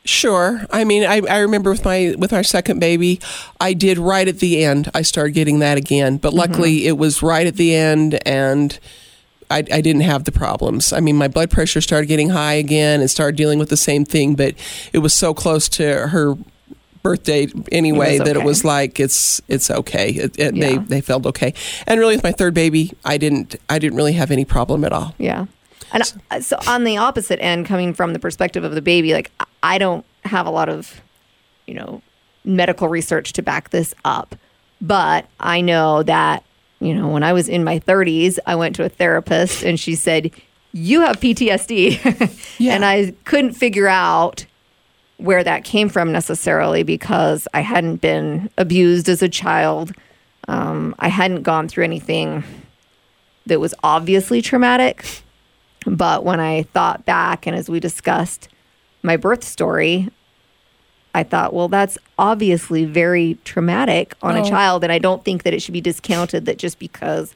[0.06, 0.63] Sure.
[0.69, 3.19] I mean, I, I remember with my with our second baby,
[3.60, 4.91] I did right at the end.
[4.93, 6.38] I started getting that again, but mm-hmm.
[6.38, 8.80] luckily it was right at the end, and
[9.51, 10.91] I, I didn't have the problems.
[10.93, 14.05] I mean, my blood pressure started getting high again, and started dealing with the same
[14.05, 14.36] thing.
[14.36, 14.55] But
[14.93, 16.36] it was so close to her
[17.03, 20.10] birthday anyway It was that it was like it's it's okay.
[20.10, 20.84] It, it, They Yeah.
[20.88, 21.53] they felt okay.
[21.86, 24.91] And really, with my third baby, I didn't I didn't really have any problem at
[24.91, 25.13] all.
[25.19, 25.45] Yeah.
[25.93, 29.13] And I- uh, so on the opposite end, coming from the perspective of the baby,
[29.13, 29.29] like
[29.62, 31.01] I don't have a lot of,
[31.67, 32.01] you know,
[32.43, 34.36] medical research to back this up.
[34.81, 36.43] But I know that,
[36.79, 39.95] you know, when I was in my 30s, I went to a therapist and she
[39.95, 40.31] said,
[40.73, 42.41] You have PTSD.
[42.57, 42.73] Yeah.
[42.73, 44.45] and I couldn't figure out
[45.17, 49.91] where that came from necessarily because I hadn't been abused as a child.
[50.47, 52.43] Um, I hadn't gone through anything
[53.45, 55.05] that was obviously traumatic.
[55.85, 58.47] But when I thought back and as we discussed
[59.03, 60.09] my birth story,
[61.15, 64.43] I thought, well, that's obviously very traumatic on Oh.
[64.43, 64.84] a child.
[64.84, 67.34] And I don't think that it should be discounted that just because,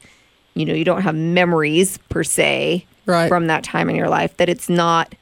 [0.54, 3.26] you know, you don't have memories per se Right.
[3.28, 5.14] from that time in your life, that it's not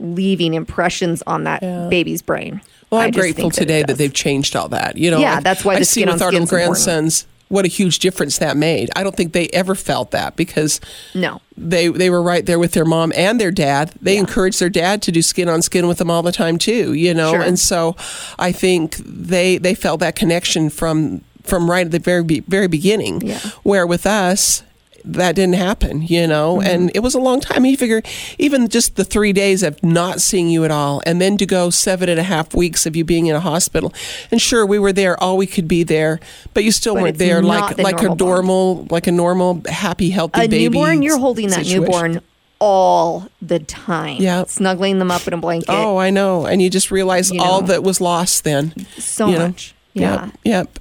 [0.00, 1.86] leaving impressions on that Yeah.
[1.88, 2.60] baby's brain.
[2.90, 4.96] Well, I'm grateful that today that, they've changed all that.
[4.98, 7.26] You know, Yeah, I- that's why I see with our little skin's important.
[7.50, 8.88] What a huge difference that made.
[8.96, 10.80] I don't think they ever felt that because
[11.14, 11.40] No.
[11.58, 13.92] they they were right there with their mom and their dad.
[14.00, 16.92] They encouraged their dad to do skin on skin with them all the time too,
[16.94, 17.32] you know.
[17.32, 17.42] Sure.
[17.42, 17.96] And so
[18.38, 23.20] I think they they felt that connection from from right at the very very beginning.
[23.26, 23.38] Yeah.
[23.64, 24.62] Where with us
[25.04, 26.66] that didn't happen, you know, Mm-hmm.
[26.68, 27.64] and it was a long time.
[27.64, 28.02] You figure
[28.38, 31.70] even just the three days of not seeing you at all, and then to go
[31.70, 33.92] seven and a half weeks of you being in a hospital.
[34.30, 36.20] And sure, we were there all we could be there,
[36.54, 38.90] but you still But weren't there like the like a normal bond.
[38.90, 40.64] like a normal happy healthy a baby.
[40.68, 41.82] newborn, you're holding that situation.
[41.82, 42.20] newborn
[42.58, 44.16] all the time.
[44.20, 44.44] Yeah.
[44.44, 45.70] Snuggling them up in a blanket.
[45.70, 46.44] Oh, I know.
[46.46, 47.68] And you just realize You all know.
[47.68, 48.74] that was lost then.
[48.98, 49.46] so you know.
[49.48, 49.74] much.
[49.94, 50.30] Yeah.
[50.44, 50.68] Yep.
[50.74, 50.78] yep.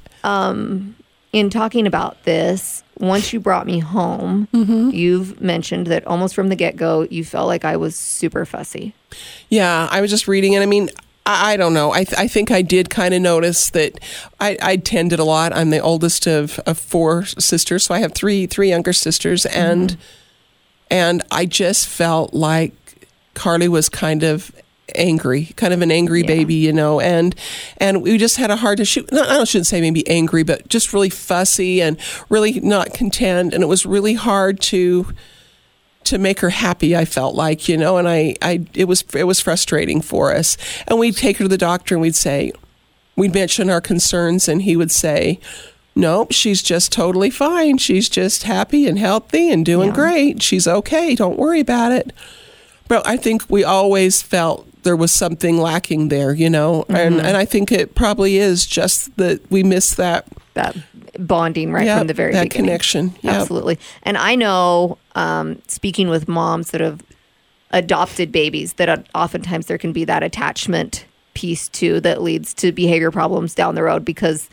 [1.31, 4.89] In talking about this, once you brought me home, Mm-hmm.
[4.91, 8.93] you've mentioned that almost from the get go, you felt like I was super fussy.
[9.49, 10.61] Yeah, I was just reading it.
[10.61, 10.89] I mean,
[11.25, 11.91] I, I don't know.
[11.91, 13.99] I, th- I think I did kind of notice that
[14.39, 15.53] I, I tended a lot.
[15.55, 19.95] I'm the oldest of, of four sisters, so I have three three younger sisters, and
[20.91, 22.73] and I just felt like
[23.33, 24.51] Carly was kind of
[24.95, 26.27] angry, kind of an angry Yeah.
[26.27, 27.35] baby, you know, and
[27.77, 29.11] and we just had a hard to shoot.
[29.11, 31.97] Not, I shouldn't say maybe angry, but just really fussy and
[32.29, 35.13] really not content, and it was really hard to
[36.05, 39.25] to make her happy i felt like you know and i i it was it
[39.25, 40.55] was frustrating for us
[40.87, 42.51] and we'd take her to the doctor and we'd say
[43.17, 45.37] we'd mention our concerns and he would say
[45.97, 49.95] nope she's just totally fine she's just happy and healthy and doing Yeah.
[49.95, 52.13] great she's okay don't worry about it
[52.87, 57.35] but i think we always felt there was something lacking there you know and and
[57.37, 60.75] i think it probably is just that we miss that That
[61.19, 62.65] bonding right Yep, from the very that beginning.
[62.67, 63.15] connection.
[63.21, 63.33] Yep.
[63.35, 63.79] Absolutely.
[64.03, 67.01] And I know, um, speaking with moms that have
[67.71, 73.11] adopted babies, that oftentimes there can be that attachment piece too that leads to behavior
[73.11, 74.49] problems down the road because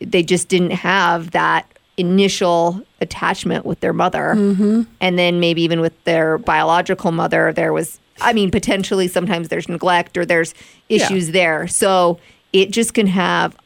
[0.00, 4.34] they just didn't have that initial attachment with their mother.
[4.36, 4.82] Mm-hmm.
[5.00, 9.68] And then maybe even with their biological mother, there was, I mean, potentially sometimes there's
[9.68, 10.54] neglect or there's
[10.88, 11.66] issues there.
[11.68, 12.18] So
[12.52, 13.56] it just can have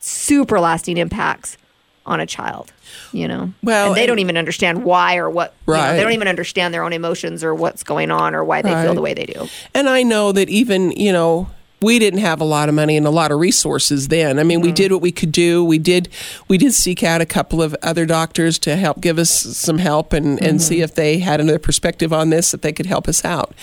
[0.00, 1.56] super lasting impacts
[2.04, 2.72] on a child,
[3.12, 3.52] you know?
[3.64, 5.96] Well, and they don't even understand why or what, you know, Right.
[5.96, 8.94] they don't even understand their own emotions or what's going on or why they feel
[8.94, 9.48] the way they do.
[9.74, 11.48] And I know that even, you know,
[11.86, 14.40] we didn't have a lot of money and a lot of resources then.
[14.40, 15.64] I mean, we did what we could do.
[15.64, 16.08] We did
[16.48, 20.12] we did seek out a couple of other doctors to help give us some help
[20.12, 23.24] and, and see if they had another perspective on this, if they could help us
[23.24, 23.54] out.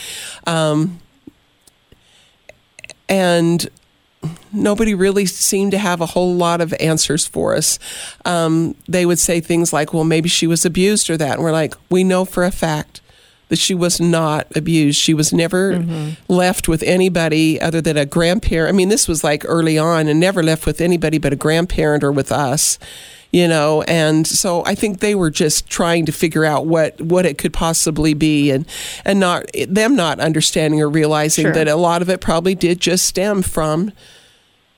[0.48, 1.02] Um,
[3.10, 3.70] and
[4.54, 7.78] nobody really seemed to have a whole lot of answers for us.
[8.24, 11.34] Um, they would say things like, well, maybe she was abused or that.
[11.34, 13.02] And we're like, we know for a fact
[13.54, 15.00] that she was not abused.
[15.00, 16.14] She was never mm-hmm.
[16.28, 18.74] left with anybody other than a grandparent.
[18.74, 22.04] I mean, this was like early on and never left with anybody but a grandparent
[22.04, 22.80] or with us.
[23.30, 27.28] You know, and so I think they were just trying to figure out what, what
[27.28, 28.66] it could possibly be, and
[29.06, 31.54] and not them not understanding or realizing Sure.
[31.54, 33.92] that a lot of it probably did just stem from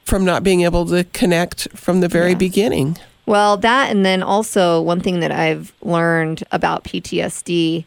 [0.03, 2.37] from not being able to connect from the very Yeah.
[2.37, 2.97] beginning.
[3.25, 7.85] Well, that and then also one thing that I've learned about PTSD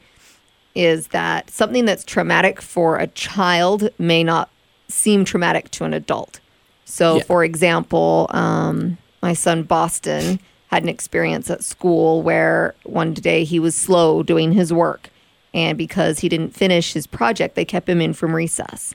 [0.78, 4.48] is that something that's traumatic for a child may not
[4.86, 6.38] seem traumatic to an adult.
[6.84, 7.22] So, Yeah.
[7.24, 10.38] for example, um, my son Boston
[10.68, 15.10] had an experience at school where one day he was slow doing his work.
[15.52, 18.94] And because he didn't finish his project, they kept him in from recess.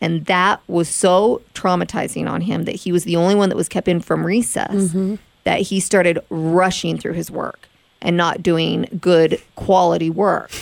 [0.00, 3.68] And that was so traumatizing on him that he was the only one that was
[3.68, 4.94] kept in from recess
[5.42, 7.68] that he started rushing through his work
[8.00, 10.52] and not doing good quality work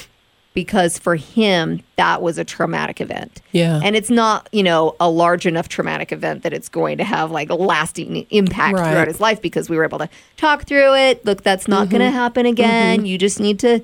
[0.54, 3.40] because for him that was a traumatic event.
[3.52, 3.80] Yeah.
[3.82, 7.30] And it's not, you know, a large enough traumatic event that it's going to have
[7.30, 8.90] like a lasting impact Right.
[8.90, 11.24] throughout his life because we were able to talk through it.
[11.24, 12.16] Look, that's not going to Mm-hmm.
[12.16, 13.06] happen again.
[13.06, 13.80] You just need to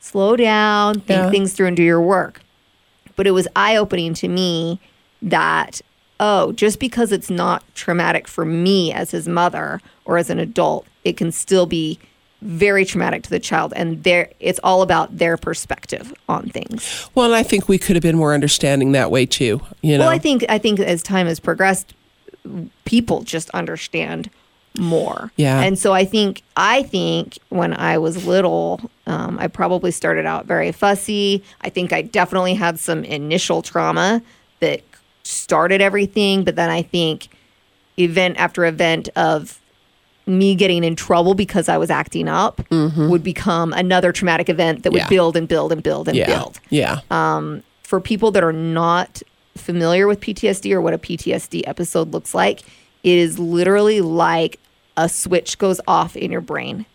[0.00, 1.30] slow down, think Yeah.
[1.30, 2.40] things through and do your work.
[3.16, 4.78] But it was eye opening to me
[5.22, 5.80] that,
[6.18, 10.86] oh, just because it's not traumatic for me as his mother or as an adult,
[11.04, 11.98] it can still be
[12.42, 13.72] very traumatic to the child.
[13.76, 17.08] And there it's all about their perspective on things.
[17.14, 19.60] Well, and I think we could have been more understanding that way too.
[19.82, 21.94] You know, Well, I think I think as time has progressed,
[22.84, 24.30] people just understand
[24.78, 25.32] more.
[25.36, 25.60] Yeah.
[25.60, 30.46] And so I think I think when I was little, um, I probably started out
[30.46, 31.42] very fussy.
[31.62, 34.22] I think I definitely had some initial trauma
[34.60, 34.82] that
[35.22, 37.28] started everything, but then I think
[37.98, 39.59] event after event of
[40.30, 44.92] me getting in trouble because I was acting up would become another traumatic event that
[44.92, 45.12] would Mm-hmm.
[45.12, 45.16] Yeah.
[45.18, 47.00] build and build and build and yeah, build yeah,
[47.82, 49.22] for people that are not
[49.56, 52.60] familiar with PTSD or what a PTSD episode looks like,
[53.02, 54.58] it is literally like
[54.96, 56.86] a switch goes off in your brain.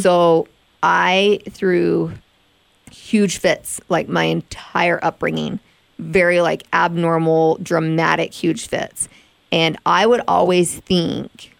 [0.00, 0.46] So
[0.82, 2.12] I, threw
[2.90, 5.58] huge fits, like my entire upbringing,
[5.98, 9.08] very like abnormal, dramatic, huge fits.
[9.50, 11.53] And I would always think,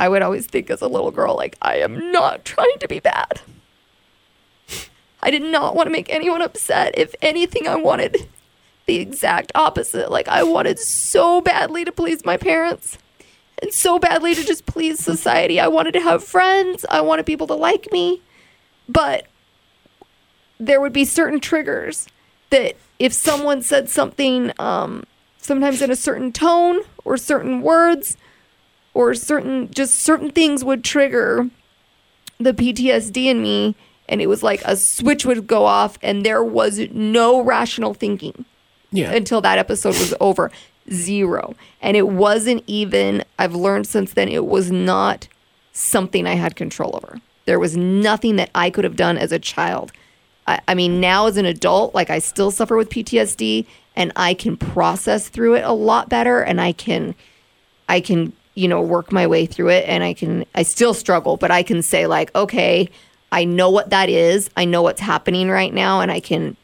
[0.00, 3.00] I would always think as a little girl, like, I am not trying to be
[3.00, 3.42] bad.
[5.22, 6.94] I did not want to make anyone upset.
[6.96, 8.26] If anything, I wanted
[8.86, 10.10] the exact opposite.
[10.10, 12.96] Like, I wanted so badly to please my parents
[13.60, 15.60] and so badly to just please society.
[15.60, 18.22] I wanted to have friends, I wanted people to like me.
[18.88, 19.26] But
[20.58, 22.06] there would be certain triggers
[22.48, 25.04] that if someone said something, um,
[25.36, 28.16] sometimes in a certain tone or certain words,
[28.94, 31.48] or certain just certain things would trigger
[32.38, 33.74] the PTSD in me
[34.08, 38.44] and it was like a switch would go off and there was no rational thinking
[38.90, 39.10] Yeah.
[39.12, 40.50] until that episode was over.
[40.90, 41.54] Zero.
[41.80, 45.28] And it wasn't even I've learned since then it was not
[45.72, 47.20] something I had control over.
[47.46, 49.92] There was nothing that I could have done as a child.
[50.46, 54.34] I, I mean now as an adult like I still suffer with PTSD and I
[54.34, 57.14] can process through it a lot better and I can
[57.88, 61.36] I can, you know, work my way through it and I can I still struggle,
[61.36, 62.88] but I can say like, okay,
[63.32, 64.50] I know what that is.
[64.56, 66.56] I know what's happening right now and I can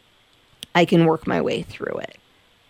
[0.74, 2.18] I can work my way through it.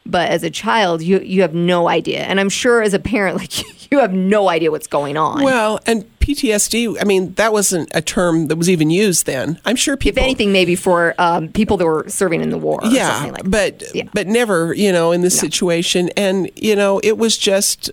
[0.04, 2.20] But as a child, you you have no idea.
[2.20, 5.42] And I'm sure as a parent like you have no idea what's going on.
[5.42, 9.60] Well, and PTSD, I mean, that wasn't a term that was even used then.
[9.64, 12.84] I'm sure people if anything maybe for um, people that were serving in the war
[12.84, 13.50] or yeah, something like that.
[13.78, 14.08] but Yeah.
[14.12, 17.90] but never, you know, in this situation, and you know, it was just,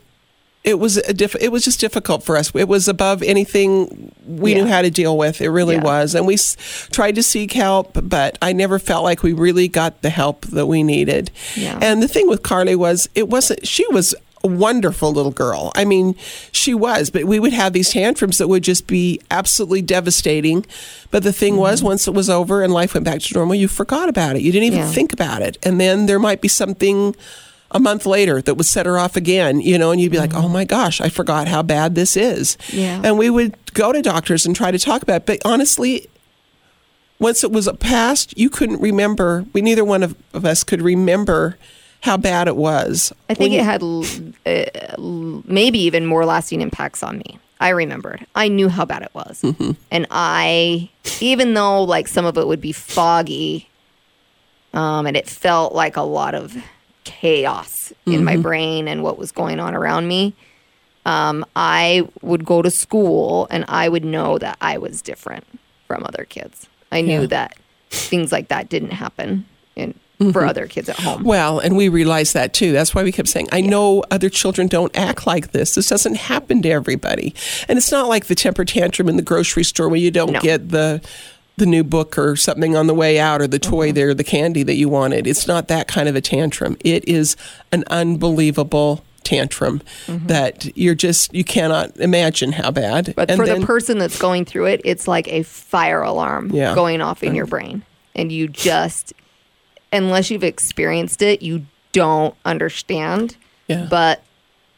[0.64, 2.52] it was a diff- it was just difficult for us.
[2.56, 5.42] It was above anything we knew how to deal with.
[5.42, 5.84] It really Yeah.
[5.84, 6.56] was, and we s-
[6.92, 10.66] tried to seek help, but I never felt like we really got the help that
[10.68, 11.32] we needed.
[11.56, 11.78] Yeah.
[11.82, 13.68] And the thing with Carly was, it wasn't.
[13.68, 15.72] She was a wonderful little girl.
[15.76, 16.16] I mean,
[16.52, 20.66] she was, but we would have these tantrums that would just be absolutely devastating.
[21.12, 21.88] But the thing was, Mm-hmm.
[21.88, 24.42] once it was over and life went back to normal, you forgot about it.
[24.42, 24.92] You didn't even Yeah.
[24.92, 25.58] think about it.
[25.64, 27.16] And then there might be something
[27.74, 30.34] a month later that would set her off again, you know, and you'd be like,
[30.34, 32.56] oh my gosh, I forgot how bad this is.
[32.68, 32.78] Mm-hmm.
[32.80, 33.02] Yeah.
[33.04, 35.26] And we would go to doctors and try to talk about it.
[35.26, 36.08] But honestly,
[37.20, 39.46] once it was past, you couldn't remember.
[39.54, 41.58] We neither one of, of us could remember
[42.02, 43.14] how bad it was.
[43.30, 44.06] I think When- it had l-
[44.46, 47.40] uh, maybe even more lasting impacts on me.
[47.60, 48.26] I remembered.
[48.36, 49.42] I knew how bad it was.
[49.90, 50.90] And I,
[51.22, 53.70] even though like some of it would be foggy,
[54.74, 56.58] um, and it felt like a lot of
[57.04, 60.34] chaos in my brain and what was going on around me,
[61.06, 65.46] um, I would go to school and I would know that I was different
[65.88, 66.68] from other kids.
[66.92, 67.28] I knew Yeah.
[67.28, 67.58] that
[67.90, 69.94] things like that didn't happen in,
[70.32, 71.24] for other kids at home.
[71.24, 72.72] Well, and we realized that too.
[72.72, 75.76] That's why we kept saying, I know other children don't act like this.
[75.76, 77.36] This doesn't happen to everybody.
[77.68, 80.40] And it's not like the temper tantrum in the grocery store where you don't No.
[80.40, 81.02] get the
[81.58, 83.96] the new book or something on the way out or the toy Mm-hmm.
[83.96, 85.28] there, the candy that you wanted.
[85.28, 86.78] It's not that kind of a tantrum.
[86.80, 87.36] It is
[87.72, 93.06] an unbelievable tantrum that you're just you cannot imagine how bad.
[93.06, 93.12] Mm-hmm.
[93.16, 96.50] But And for then- the person that's going through it, it's like a fire alarm
[96.52, 96.74] Yeah.
[96.76, 97.84] going off in your brain.
[98.16, 99.14] And you just,
[99.92, 103.38] unless you've experienced it, you don't understand.
[103.68, 103.88] Yeah.
[103.90, 104.24] But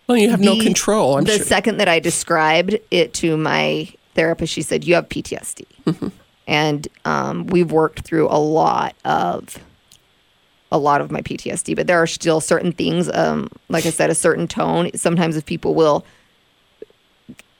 [0.07, 1.45] well, you have no control, I'm the sure.
[1.45, 5.65] second that I described it to my therapist, she said, You have PTSD.
[5.85, 6.07] Mm-hmm.
[6.47, 9.59] And um, we've worked through a lot of
[10.71, 14.09] a lot of my PTSD, but there are still certain things, um, like I said,
[14.09, 14.91] a certain tone.
[14.95, 16.05] Sometimes if people will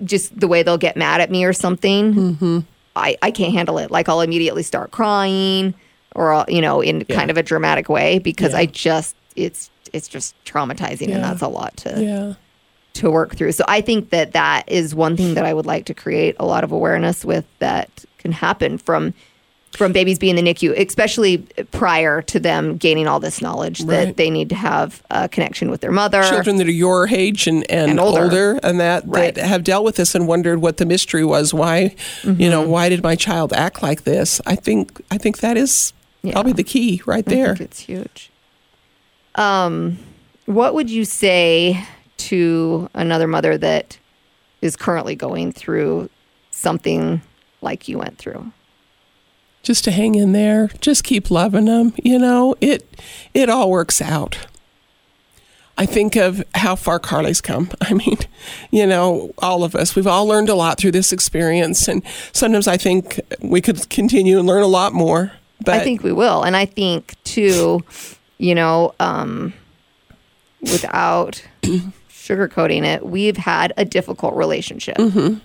[0.04, 2.60] just the way they'll get mad at me or something, Mm-hmm.
[2.98, 3.92] I, I can't handle it.
[3.92, 5.74] Like I'll immediately start crying
[6.16, 8.60] or, I'll, you know, in kind of a dramatic way because Yeah.
[8.60, 11.16] I just, it's, it's just traumatizing Yeah.
[11.16, 12.34] and that's a lot to yeah.
[13.02, 13.52] to work through.
[13.52, 16.46] So I think that that is one thing that I would like to create a
[16.46, 17.90] lot of awareness with that
[18.26, 19.14] can happen from
[19.72, 21.40] from babies being in the NICU, especially
[21.72, 25.82] prior to them gaining all this knowledge that they need to have a connection with
[25.82, 26.24] their mother.
[26.24, 28.24] children that are your age and, and, And older.
[28.24, 28.60] older.
[28.64, 29.36] and that, Right.
[29.36, 31.54] that have dealt with this and wondered what the mystery was.
[31.54, 31.78] Why,
[32.24, 32.50] you Mm-hmm.
[32.50, 34.40] know, why did my child act like this?
[34.46, 35.92] I think I think that is
[36.24, 36.32] Yeah.
[36.32, 37.48] probably the key right I there.
[37.58, 38.32] think it's huge.
[39.36, 39.98] Um,
[40.46, 41.84] what would you say
[42.18, 43.98] to another mother that
[44.62, 46.10] is currently going through
[46.52, 47.22] something
[47.66, 48.52] like you went through?
[49.64, 51.94] Just to hang in there, just keep loving them.
[52.02, 52.88] You know, it
[53.34, 54.48] it all works out.
[55.78, 57.70] I think of how far Carly's come.
[57.82, 58.18] I mean,
[58.72, 61.88] you know, all of us, we've all learned a lot through this experience.
[61.88, 65.34] And sometimes I think we could continue and learn a lot more.
[65.64, 66.44] But I think we will.
[66.44, 67.84] And I think too,
[68.38, 69.54] you know, um,
[70.62, 71.46] without
[72.10, 74.98] sugarcoating it, we've had a difficult relationship.
[74.98, 75.40] Mm-hmm.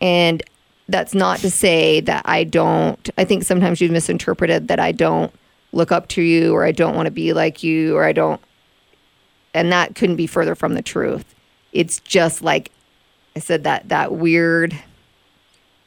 [0.00, 0.42] And
[0.90, 5.32] that's not to say that I don't, I think sometimes you've misinterpreted that I don't
[5.72, 8.40] look up to you or I don't want to be like you or I don't,
[9.54, 11.34] and that couldn't be further from the truth.
[11.72, 12.70] It's just like
[13.36, 14.76] I said, that, that weird,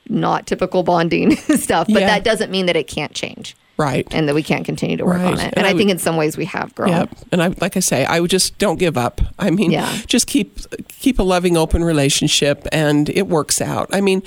[0.10, 2.08] not typical bonding stuff, but Yeah.
[2.08, 4.08] that doesn't mean that it can't change Right.
[4.12, 5.39] and that we can't continue to work on it.
[5.45, 6.89] And And, I I, think in some ways we have grown.
[6.91, 7.10] Yep.
[7.32, 9.20] And I like I say, I would just don't give up.
[9.39, 9.97] I mean, Yeah.
[10.06, 13.89] just keep keep a loving, open relationship, and it works out.
[13.91, 14.22] I mean,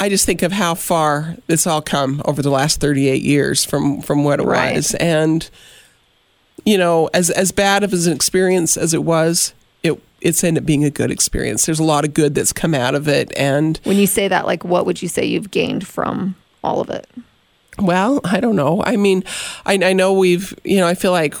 [0.00, 3.64] I just think of how far it's all come over the last thirty eight years
[3.64, 4.76] from from what it Right.
[4.76, 5.48] was, and
[6.64, 10.62] you know, as as bad of as an experience as it was, it it's ended
[10.62, 11.66] up being a good experience.
[11.66, 14.46] There's a lot of good that's come out of it, and When you say that,
[14.46, 17.06] like, what would you say you've gained from all of it?
[17.78, 18.82] Well, I don't know.
[18.84, 19.24] I mean,
[19.66, 21.34] I, I know we've, you know, I feel like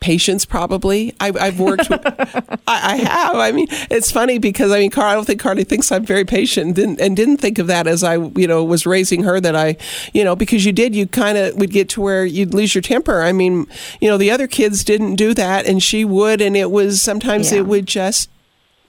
[0.00, 1.12] patience probably.
[1.20, 3.34] I, I've worked with, I, I have.
[3.36, 6.24] I mean, it's funny because I mean, Car, I don't think Carly thinks I'm very
[6.24, 9.56] patient didn't, and didn't think of that as I, you know, was raising her that
[9.56, 9.76] I,
[10.12, 12.82] you know, because you did, you kind of would get to where you'd lose your
[12.82, 13.22] temper.
[13.22, 13.66] I mean,
[14.00, 17.50] you know, the other kids didn't do that and she would, and it was sometimes
[17.52, 17.58] Yeah.
[17.58, 18.30] it would just,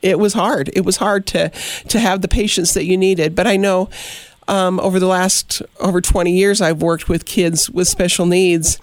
[0.01, 0.69] it was hard.
[0.73, 1.49] It was hard to
[1.89, 3.35] to have the patience that you needed.
[3.35, 3.89] But I know
[4.47, 8.79] um, over the last over 20 years, I've worked with kids with special needs,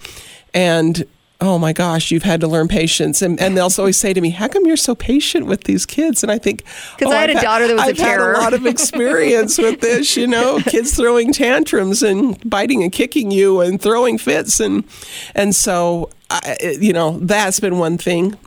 [0.53, 1.05] and
[1.39, 3.21] oh my gosh, you've had to learn patience.
[3.21, 6.23] And, and they'll always say to me, "How come you're so patient with these kids?"
[6.23, 6.63] And I think
[6.97, 8.53] 'Cause "Oh, I had I've a daughter that was a I've had terror." a lot
[8.53, 10.17] of experience with this.
[10.17, 14.83] You know, kids throwing tantrums and biting and kicking you and throwing fits, and
[15.35, 18.37] and so I, you know that's been one thing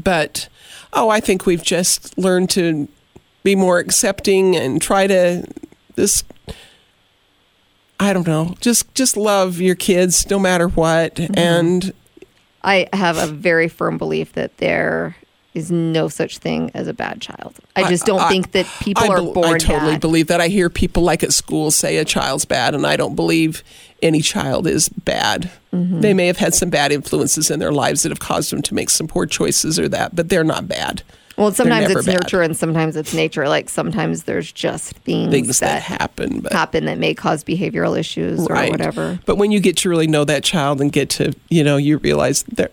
[0.00, 0.48] but
[0.92, 2.88] oh, I think we've just learned to
[3.42, 5.44] be more accepting and try to
[5.96, 6.24] this.
[8.02, 11.38] I don't know, just just love your kids no matter what, Mm-hmm.
[11.38, 11.92] and
[12.64, 15.16] I have a very firm belief that there
[15.54, 17.58] is no such thing as a bad child.
[17.76, 20.00] I just don't I- think that people I, are born I totally bad.
[20.00, 20.40] believe that.
[20.40, 23.62] I hear people like at school say a child's bad, and I don't believe
[24.02, 25.50] any child is bad.
[25.72, 26.00] Mm-hmm.
[26.00, 28.74] They may have had some bad influences in their lives that have caused them to
[28.74, 31.02] make some poor choices or that, but they're not bad.
[31.42, 32.20] Well, sometimes it's bad.
[32.20, 33.48] nurture and sometimes it's nature.
[33.48, 37.98] Like sometimes there's just things, Things that, that, happen, but happen that may cause behavioral
[37.98, 39.18] issues or whatever.
[39.26, 41.98] But when you get to really know that child and get to, you know, you
[41.98, 42.70] realize they're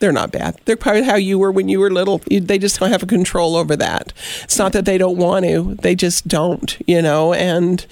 [0.00, 0.60] they're not bad.
[0.64, 2.20] They're probably how you were when you were little.
[2.28, 4.12] You, they just don't have a control over that.
[4.42, 7.32] It's not that they don't want to; they just don't, you know.
[7.32, 7.86] And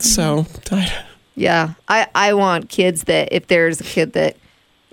[0.00, 0.90] so, I,
[1.34, 1.74] Yeah.
[1.88, 4.36] I, I want kids that if there's a kid that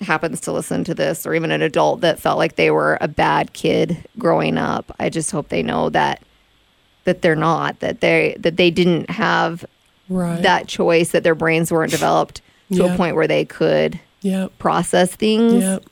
[0.01, 3.07] happens to listen to this or even an adult that felt like they were a
[3.07, 6.21] bad kid growing up, I just hope they know that
[7.05, 9.65] that they're not, that they that they didn't have
[10.09, 10.41] right.
[10.43, 12.41] that choice, that their brains weren't developed
[12.71, 12.93] to Yeah.
[12.93, 14.57] a point where they could Yep.
[14.59, 15.63] process things.
[15.63, 15.83] Yep.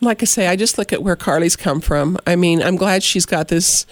[0.00, 2.16] like I say, I just look at where Carly's come from.
[2.26, 3.86] I mean, I'm glad she's got this,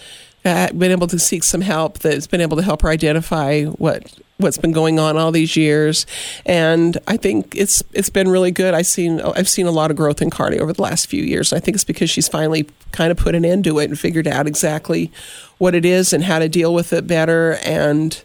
[0.45, 4.11] uh, been able to seek some help that's been able to help her identify what
[4.43, 6.05] what's been going on all these years,
[6.45, 8.73] and I think it's it's been really good.
[8.73, 11.51] I've seen I've seen a lot of growth in Carly over the last few years.
[11.53, 14.27] I think it's because she's finally kind of put an end to it and figured
[14.27, 15.11] out exactly
[15.57, 18.21] what it is and how to deal with it better and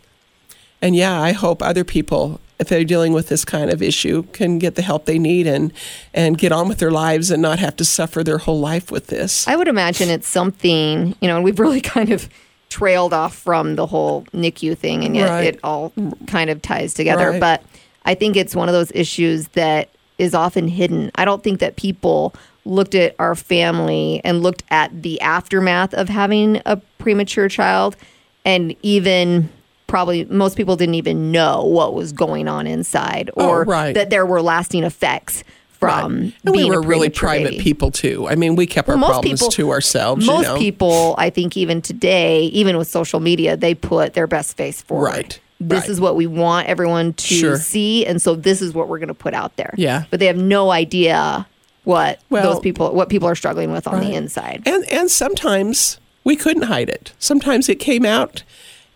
[0.80, 4.58] and yeah, I hope other people, if they're dealing with this kind of issue, can
[4.58, 5.72] get the help they need and
[6.14, 9.08] and get on with their lives and not have to suffer their whole life with
[9.08, 9.46] this.
[9.48, 12.28] I would imagine it's something, you know, and we've really kind of
[12.68, 15.44] trailed off from the whole NICU thing, and yet Right.
[15.46, 15.92] it all
[16.26, 17.30] kind of ties together.
[17.32, 17.40] Right.
[17.40, 17.62] But
[18.04, 19.88] I think it's one of those issues that
[20.18, 21.10] is often hidden.
[21.14, 26.08] I don't think that people looked at our family and looked at the aftermath of
[26.08, 27.96] having a premature child,
[28.44, 29.48] and even
[29.86, 33.94] probably most people didn't even know what was going on inside Oh, or right.
[33.94, 35.42] that there were lasting effects
[35.78, 38.26] from and we were really private people too.
[38.28, 40.26] I mean, we kept Well, our problems people- to ourselves.
[40.26, 40.58] Most you know?
[40.58, 45.04] people, I think, even today, even with social media, they put their best face forward.
[45.06, 45.88] Right, This right.
[45.90, 47.56] is what we want everyone to Sure.
[47.58, 49.72] see, and so this is what we're going to put out there.
[49.76, 50.04] Yeah.
[50.10, 51.46] but they have no idea
[51.84, 54.06] what Well- those people, what people are struggling with on Right.
[54.08, 54.62] the inside.
[54.66, 57.12] and and sometimes we couldn't hide it.
[57.18, 58.42] Sometimes it came out,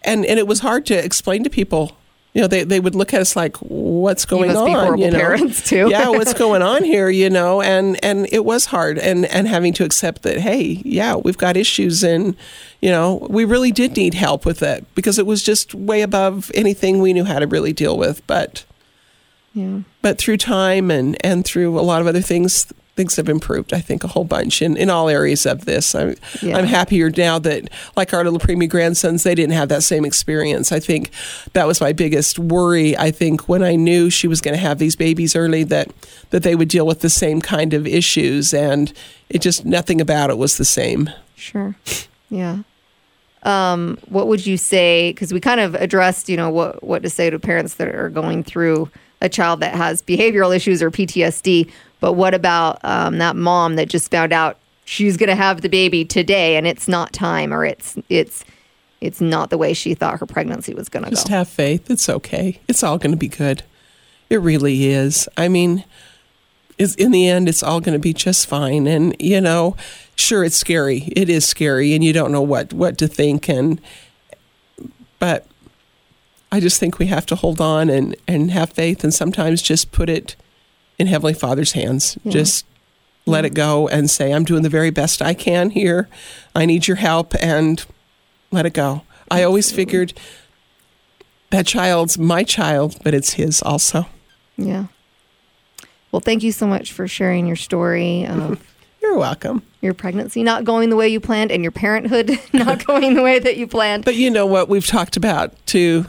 [0.03, 1.93] and and it was hard to explain to people.
[2.35, 5.05] You know, they, they would look at us like, "What's going must on?" be horrible
[5.05, 5.19] you know?
[5.19, 5.91] parents, too.
[5.91, 7.11] yeah, what's going on here?
[7.11, 11.15] You know, and and it was hard, and and having to accept that, hey, yeah,
[11.17, 12.35] we've got issues, and
[12.81, 16.51] you know, we really did need help with it because it was just way above
[16.55, 18.27] anything we knew how to really deal with.
[18.27, 18.65] But
[19.53, 19.81] Yeah.
[20.01, 23.81] but through time and and through a lot of other things things have improved, I
[23.81, 25.95] think, a whole bunch in, in all areas of this.
[25.95, 26.59] I'm, Yeah.
[26.59, 30.73] I'm happier now that, like our little preemie grandsons, they didn't have that same experience.
[30.73, 31.11] I think
[31.55, 32.97] that was my biggest worry.
[32.97, 35.91] I think when I knew she was going to have these babies early, that,
[36.31, 38.53] that they would deal with the same kind of issues.
[38.53, 38.93] And
[39.31, 41.09] it just, nothing about it was the same.
[41.35, 41.75] Sure.
[42.29, 42.59] Yeah.
[43.45, 45.11] Um, what would you say?
[45.11, 48.09] Because we kind of addressed, you know, what what to say to parents that are
[48.09, 48.89] going through
[49.21, 51.71] a child that has behavioral issues or PTSD.
[52.03, 55.69] But what about um, that mom that just found out she's going to have the
[55.69, 58.45] baby today and it's not time or it's it's
[59.01, 61.15] it's not the way she thought her pregnancy was going to go.
[61.15, 61.89] Just have faith.
[61.93, 62.61] It's okay.
[62.67, 63.63] It's all going to be good.
[64.29, 65.29] It really is.
[65.37, 65.85] I mean,
[66.77, 68.89] is in the end, it's all going to be just fine.
[68.89, 69.77] And you know,
[70.17, 71.05] sure, it's scary.
[71.15, 73.49] It is scary, and you don't know what what to think.
[73.49, 73.81] And
[75.21, 75.47] but
[76.51, 79.93] I just think we have to hold on and and have faith, and sometimes just
[79.93, 80.35] put it
[80.99, 82.17] in Heavenly Father's hands.
[82.29, 82.67] Just
[83.27, 86.09] let it go and say, "I'm doing the very best I can here.
[86.55, 87.85] I need your help," and
[88.51, 89.03] let it go.
[89.31, 90.13] I always figured
[91.51, 94.07] that child's my child, but it's his also.
[94.57, 94.87] Yeah.
[96.11, 98.63] Well, thank you so much for sharing your story of
[99.03, 99.63] You're welcome.
[99.81, 103.39] your pregnancy not going the way you planned and your parenthood not going the way
[103.39, 104.05] that you planned.
[104.05, 106.07] But you know what we've talked about too.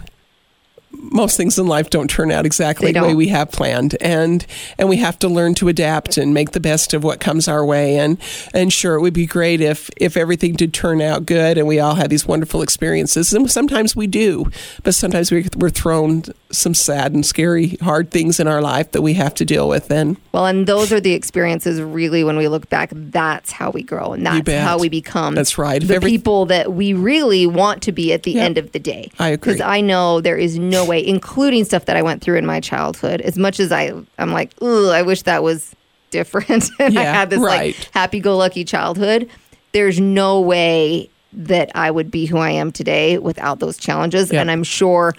[0.96, 4.46] Most things in life don't turn out exactly the way we have planned, and
[4.78, 7.66] and we have to learn to adapt and make the best of what comes our
[7.66, 7.98] way.
[7.98, 8.18] And
[8.54, 11.80] and sure, it would be great if if everything did turn out good and we
[11.80, 13.34] all had these wonderful experiences.
[13.34, 14.50] And sometimes we do,
[14.84, 16.24] but sometimes we, we're thrown
[16.54, 19.92] some sad and scary, hard things in our life that we have to deal with.
[19.92, 23.84] And Well, and those are the experiences really when we look back, that's how we
[23.84, 25.86] grow and that's how we become That's right.
[25.86, 28.44] The every- people that we really want to be at the Yeah.
[28.44, 29.10] end of the day.
[29.20, 29.54] I agree.
[29.54, 32.60] Because I know there is no way, including stuff that I went through in my
[32.60, 35.76] childhood, as much as I I'm like, ooh, I wish that was
[36.12, 36.70] different.
[36.80, 37.76] and I had this right.
[37.76, 39.30] like happy go lucky childhood.
[39.72, 44.32] There's no way that I would be who I am today without those challenges.
[44.32, 44.42] Yeah.
[44.42, 45.16] And I'm sure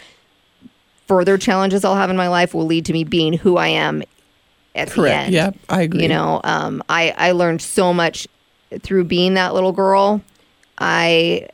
[1.06, 4.02] further challenges I'll have in my life will lead to me being who I am
[4.74, 5.34] at the correct, end.
[5.34, 6.02] yeah, I agree.
[6.02, 8.26] You know, um, I I learned so much
[8.82, 10.20] through being that little girl.
[10.78, 11.48] I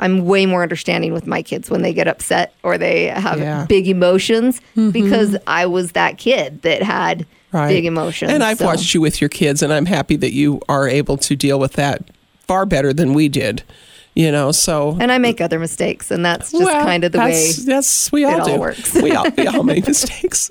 [0.00, 3.56] I'm way more understanding with my kids when they get upset or they have Yeah.
[3.58, 3.66] Mm-hmm.
[3.66, 7.68] big emotions because I was that kid that had Right.
[7.68, 8.30] big emotions.
[8.30, 11.16] And I've So- watched you with your kids, and I'm happy that you are able
[11.16, 12.02] to deal with that
[12.46, 13.62] far better than we did.
[14.18, 17.18] You know, so and I make other mistakes, and that's just Well, kind of the
[17.20, 17.30] way.
[17.30, 18.58] that's, That's we all all do.
[18.58, 18.92] works.
[19.00, 20.50] we all we all make mistakes.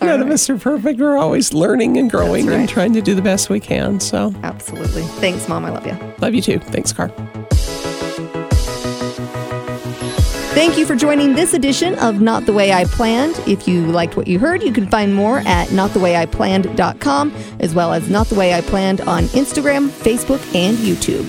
[0.00, 1.00] None of us are perfect.
[1.00, 3.98] We're always learning and growing That's and trying to do the best we can.
[3.98, 5.02] So Absolutely.
[5.18, 5.64] Thanks, Mom.
[5.64, 5.98] I love you.
[6.20, 6.60] love you too.
[6.60, 7.08] Thanks, Car.
[10.54, 13.36] Thank you for joining this edition of Not the Way I Planned.
[13.48, 18.08] If you liked what you heard, you can find more at notthewayIplanned.com as well as
[18.08, 21.26] Not the Way I Planned on Instagram, Facebook, and YouTube.